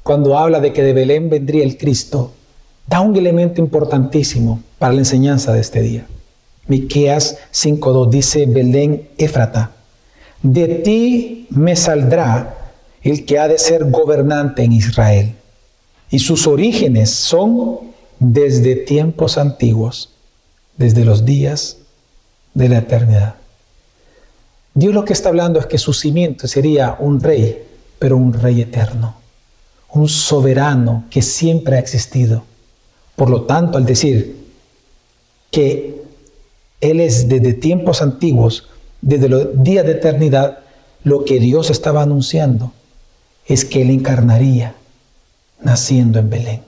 cuando 0.03 0.39
habla 0.39 0.61
de 0.61 0.73
que 0.73 0.83
de 0.83 0.93
Belén 0.93 1.31
vendría 1.31 1.65
el 1.65 1.77
Cristo, 1.77 2.33
da 2.87 3.01
un 3.01 3.17
elemento 3.17 3.61
importantísimo 3.61 4.63
para 4.79 4.93
la 4.95 5.01
enseñanza 5.01 5.53
de 5.53 5.61
este 5.61 5.83
día. 5.83 6.07
Miqueas 6.67 7.39
5:2 7.53 8.11
dice 8.11 8.47
Belén 8.47 9.09
Éfrata, 9.19 9.73
de 10.43 10.69
ti 10.69 11.47
me 11.51 11.77
saldrá 11.77 12.57
el 13.03 13.25
que 13.25 13.39
ha 13.39 13.49
de 13.49 13.59
ser 13.59 13.91
gobernante 13.91 14.63
en 14.63 14.73
Israel. 14.73 15.35
Y 16.11 16.19
sus 16.19 16.47
orígenes 16.47 17.11
son 17.11 17.79
desde 18.19 18.77
tiempos 18.77 19.39
antiguos, 19.39 20.11
desde 20.77 21.05
los 21.05 21.25
días 21.25 21.79
de 22.55 22.69
la 22.69 22.79
eternidad. 22.79 23.35
Dios 24.75 24.95
lo 24.95 25.05
que 25.05 25.13
está 25.13 25.29
hablando 25.29 25.59
es 25.59 25.67
que 25.67 25.79
su 25.79 25.93
cimiento 25.93 26.47
sería 26.47 26.97
un 26.99 27.21
rey, 27.21 27.63
pero 27.99 28.17
un 28.17 28.33
rey 28.33 28.61
eterno, 28.61 29.17
un 29.93 30.09
soberano 30.09 31.05
que 31.11 31.23
siempre 31.23 31.77
ha 31.77 31.79
existido. 31.79 32.45
Por 33.17 33.31
lo 33.31 33.43
tanto, 33.43 33.77
al 33.77 33.85
decir 33.85 34.37
que 35.51 36.03
Él 36.81 37.01
es 37.01 37.29
desde 37.29 37.55
tiempos 37.55 38.03
antiguos, 38.03 38.69
desde 39.01 39.29
los 39.29 39.63
días 39.63 39.85
de 39.85 39.93
eternidad, 39.93 40.61
lo 41.05 41.25
que 41.25 41.41
Dios 41.41 41.71
estaba 41.71 42.03
anunciando 42.03 42.73
es 43.47 43.65
que 43.65 43.83
Él 43.83 43.91
encarnaría 43.91 44.75
naciendo 45.61 46.19
en 46.19 46.31
Belén. 46.31 46.63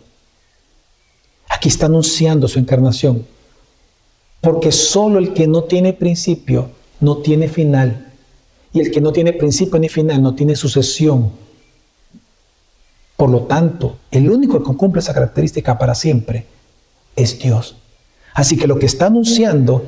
Aquí 1.48 1.68
está 1.68 1.86
anunciando 1.86 2.48
su 2.48 2.58
encarnación, 2.58 3.26
porque 4.40 4.72
solo 4.72 5.18
el 5.18 5.32
que 5.32 5.46
no 5.46 5.64
tiene 5.64 5.92
principio 5.92 6.70
no 7.00 7.18
tiene 7.18 7.48
final. 7.48 8.12
Y 8.72 8.80
el 8.80 8.90
que 8.90 9.00
no 9.00 9.12
tiene 9.12 9.32
principio 9.34 9.78
ni 9.78 9.88
final 9.88 10.22
no 10.22 10.34
tiene 10.34 10.56
sucesión. 10.56 11.30
Por 13.22 13.30
lo 13.30 13.42
tanto, 13.42 13.98
el 14.10 14.28
único 14.28 14.64
que 14.64 14.76
cumple 14.76 14.98
esa 14.98 15.14
característica 15.14 15.78
para 15.78 15.94
siempre 15.94 16.44
es 17.14 17.38
Dios. 17.38 17.76
Así 18.34 18.56
que 18.56 18.66
lo 18.66 18.80
que 18.80 18.86
está 18.86 19.06
anunciando 19.06 19.84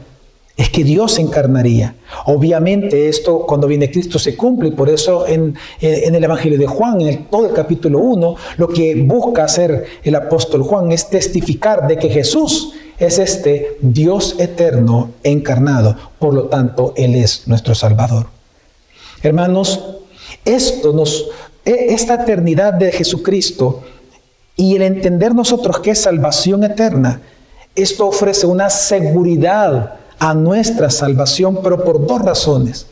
es 0.56 0.70
que 0.70 0.84
Dios 0.84 1.14
se 1.14 1.22
encarnaría. 1.22 1.96
Obviamente 2.26 3.08
esto 3.08 3.40
cuando 3.40 3.66
viene 3.66 3.90
Cristo 3.90 4.20
se 4.20 4.36
cumple 4.36 4.68
y 4.68 4.70
por 4.70 4.88
eso 4.88 5.26
en, 5.26 5.56
el 5.80 6.22
Evangelio 6.22 6.60
de 6.60 6.68
Juan, 6.68 7.00
en 7.00 7.24
todo 7.24 7.46
el 7.46 7.52
capítulo 7.52 7.98
1, 7.98 8.36
lo 8.56 8.68
que 8.68 9.02
busca 9.02 9.42
hacer 9.42 9.84
el 10.04 10.14
apóstol 10.14 10.62
Juan 10.62 10.92
es 10.92 11.10
testificar 11.10 11.88
de 11.88 11.98
que 11.98 12.10
Jesús 12.10 12.74
es 13.00 13.18
este 13.18 13.78
Dios 13.80 14.36
eterno 14.38 15.10
encarnado. 15.24 15.96
Por 16.20 16.34
lo 16.34 16.44
tanto, 16.44 16.92
Él 16.96 17.16
es 17.16 17.48
nuestro 17.48 17.74
Salvador. 17.74 18.28
Hermanos, 19.24 19.80
esto 20.44 20.92
nos, 20.92 21.26
esta 21.64 22.14
eternidad 22.14 22.74
de 22.74 22.92
Jesucristo 22.92 23.82
y 24.56 24.76
el 24.76 24.82
entender 24.82 25.34
nosotros 25.34 25.80
que 25.80 25.92
es 25.92 26.00
salvación 26.00 26.64
eterna, 26.64 27.20
esto 27.74 28.06
ofrece 28.06 28.46
una 28.46 28.70
seguridad 28.70 29.94
a 30.18 30.34
nuestra 30.34 30.90
salvación, 30.90 31.60
pero 31.62 31.84
por 31.84 32.06
dos 32.06 32.22
razones. 32.22 32.86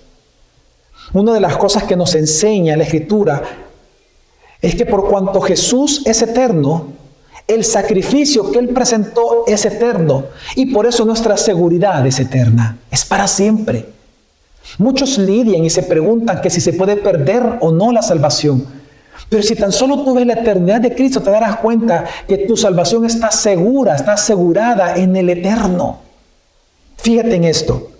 Una 1.13 1.35
de 1.35 1.41
las 1.41 1.57
cosas 1.57 1.85
que 1.85 1.97
nos 1.97 2.15
enseña 2.15 2.77
la 2.77 2.85
Escritura 2.85 3.43
es 4.61 4.75
que 4.75 4.87
por 4.87 5.09
cuanto 5.09 5.41
Jesús 5.41 6.03
es 6.05 6.23
eterno, 6.23 6.89
el 7.47 7.65
sacrificio 7.65 8.51
que 8.51 8.59
Él 8.59 8.69
presentó 8.69 9.45
es 9.47 9.65
eterno 9.65 10.25
y 10.55 10.67
por 10.67 10.87
eso 10.87 11.05
nuestra 11.05 11.37
seguridad 11.37 12.07
es 12.07 12.19
eterna, 12.21 12.79
es 12.91 13.05
para 13.05 13.27
siempre. 13.27 13.87
Muchos 14.79 15.19
lidian 15.19 15.65
y 15.65 15.71
se 15.71 15.83
preguntan 15.83 16.41
que 16.41 16.51
si 16.51 16.61
se 16.61 16.73
puede 16.73 16.97
perder 16.97 17.59
o 17.61 17.73
no 17.73 17.93
la 17.93 18.03
salvación. 18.03 18.67
Pero 19.29 19.43
si 19.43 19.55
tan 19.55 19.73
solo 19.73 20.05
tú 20.05 20.15
ves 20.15 20.27
la 20.27 20.35
eternidad 20.35 20.81
de 20.81 20.95
Cristo, 20.95 21.23
te 21.23 21.31
darás 21.31 21.57
cuenta 21.57 22.05
que 22.27 22.39
tu 22.39 22.57
salvación 22.57 23.05
está 23.05 23.31
segura, 23.31 23.95
está 23.95 24.15
asegurada 24.15 24.97
en 24.97 25.17
el 25.17 25.31
eterno. 25.31 26.01
Fíjate 26.97 27.35
en 27.35 27.45
esto. 27.45 27.91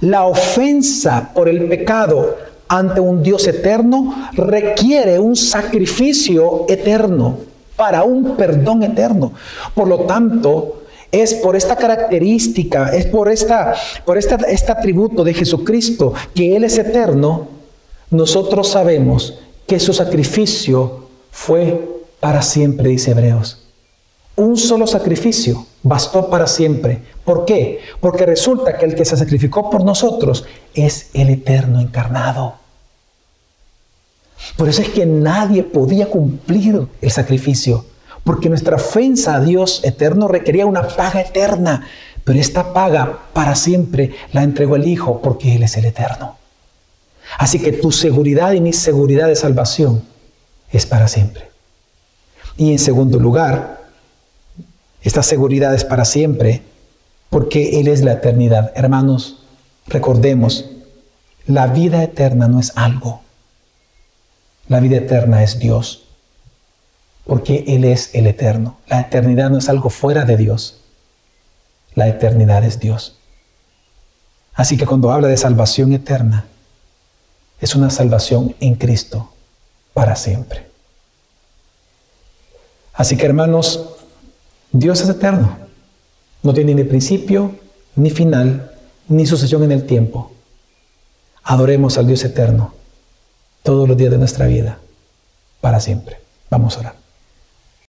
La 0.00 0.26
ofensa 0.26 1.30
por 1.32 1.48
el 1.48 1.68
pecado 1.68 2.36
ante 2.68 3.00
un 3.00 3.22
Dios 3.22 3.46
eterno 3.46 4.30
requiere 4.32 5.18
un 5.18 5.36
sacrificio 5.36 6.64
eterno 6.68 7.38
para 7.76 8.02
un 8.02 8.36
perdón 8.36 8.82
eterno. 8.82 9.32
Por 9.74 9.88
lo 9.88 10.00
tanto, 10.00 10.81
es 11.12 11.34
por 11.34 11.54
esta 11.54 11.76
característica, 11.76 12.88
es 12.88 13.06
por, 13.06 13.30
esta, 13.30 13.74
por 14.04 14.16
esta, 14.16 14.36
este 14.48 14.72
atributo 14.72 15.22
de 15.22 15.34
Jesucristo, 15.34 16.14
que 16.34 16.56
Él 16.56 16.64
es 16.64 16.78
eterno, 16.78 17.48
nosotros 18.10 18.68
sabemos 18.68 19.38
que 19.66 19.78
su 19.78 19.92
sacrificio 19.92 21.06
fue 21.30 21.88
para 22.18 22.40
siempre, 22.42 22.88
dice 22.88 23.10
Hebreos. 23.10 23.58
Un 24.36 24.56
solo 24.56 24.86
sacrificio 24.86 25.66
bastó 25.82 26.30
para 26.30 26.46
siempre. 26.46 27.02
¿Por 27.24 27.44
qué? 27.44 27.80
Porque 28.00 28.24
resulta 28.24 28.78
que 28.78 28.86
el 28.86 28.94
que 28.94 29.04
se 29.04 29.16
sacrificó 29.16 29.68
por 29.68 29.84
nosotros 29.84 30.46
es 30.74 31.10
el 31.12 31.28
eterno 31.28 31.80
encarnado. 31.80 32.54
Por 34.56 34.68
eso 34.68 34.82
es 34.82 34.88
que 34.88 35.06
nadie 35.06 35.62
podía 35.62 36.06
cumplir 36.06 36.86
el 37.00 37.10
sacrificio, 37.10 37.84
porque 38.24 38.48
nuestra 38.48 38.76
ofensa 38.76 39.36
a 39.36 39.40
Dios 39.40 39.80
eterno 39.84 40.28
requería 40.28 40.66
una 40.66 40.86
paga 40.86 41.20
eterna, 41.20 41.86
pero 42.24 42.38
esta 42.38 42.72
paga 42.72 43.18
para 43.32 43.54
siempre 43.54 44.14
la 44.32 44.42
entregó 44.42 44.76
el 44.76 44.86
Hijo 44.86 45.20
porque 45.20 45.56
Él 45.56 45.62
es 45.62 45.76
el 45.76 45.84
eterno. 45.84 46.36
Así 47.38 47.58
que 47.58 47.72
tu 47.72 47.90
seguridad 47.90 48.52
y 48.52 48.60
mi 48.60 48.72
seguridad 48.72 49.28
de 49.28 49.36
salvación 49.36 50.02
es 50.70 50.86
para 50.86 51.08
siempre. 51.08 51.50
Y 52.56 52.72
en 52.72 52.78
segundo 52.78 53.18
lugar, 53.18 53.82
esta 55.02 55.22
seguridad 55.22 55.74
es 55.74 55.84
para 55.84 56.04
siempre 56.04 56.62
porque 57.30 57.80
Él 57.80 57.88
es 57.88 58.02
la 58.02 58.12
eternidad. 58.12 58.72
Hermanos, 58.74 59.42
recordemos, 59.86 60.66
la 61.46 61.66
vida 61.66 62.02
eterna 62.02 62.46
no 62.46 62.60
es 62.60 62.72
algo, 62.76 63.22
la 64.68 64.80
vida 64.80 64.98
eterna 64.98 65.42
es 65.42 65.58
Dios, 65.58 66.01
porque 67.26 67.64
Él 67.66 67.84
es 67.84 68.14
el 68.14 68.26
eterno. 68.26 68.78
La 68.86 69.00
eternidad 69.00 69.50
no 69.50 69.58
es 69.58 69.68
algo 69.68 69.90
fuera 69.90 70.24
de 70.24 70.36
Dios, 70.36 70.80
la 71.94 72.08
eternidad 72.08 72.64
es 72.64 72.80
Dios. 72.80 73.16
Así 74.54 74.76
que 74.76 74.86
cuando 74.86 75.12
habla 75.12 75.28
de 75.28 75.36
salvación 75.36 75.92
eterna, 75.92 76.46
es 77.60 77.74
una 77.74 77.90
salvación 77.90 78.54
en 78.60 78.74
Cristo 78.74 79.32
para 79.94 80.16
siempre. 80.16 80.66
Así 82.92 83.16
que 83.16 83.26
hermanos, 83.26 83.88
Dios 84.72 85.00
es 85.00 85.08
eterno. 85.08 85.58
No 86.42 86.52
tiene 86.52 86.74
ni 86.74 86.84
principio, 86.84 87.54
ni 87.94 88.10
final, 88.10 88.72
ni 89.08 89.26
sucesión 89.26 89.62
en 89.62 89.72
el 89.72 89.86
tiempo. 89.86 90.32
Adoremos 91.44 91.98
al 91.98 92.06
Dios 92.06 92.24
eterno 92.24 92.74
todos 93.62 93.88
los 93.88 93.96
días 93.96 94.10
de 94.10 94.18
nuestra 94.18 94.46
vida, 94.46 94.78
para 95.60 95.80
siempre. 95.80 96.18
Vamos 96.50 96.76
a 96.76 96.80
orar. 96.80 97.01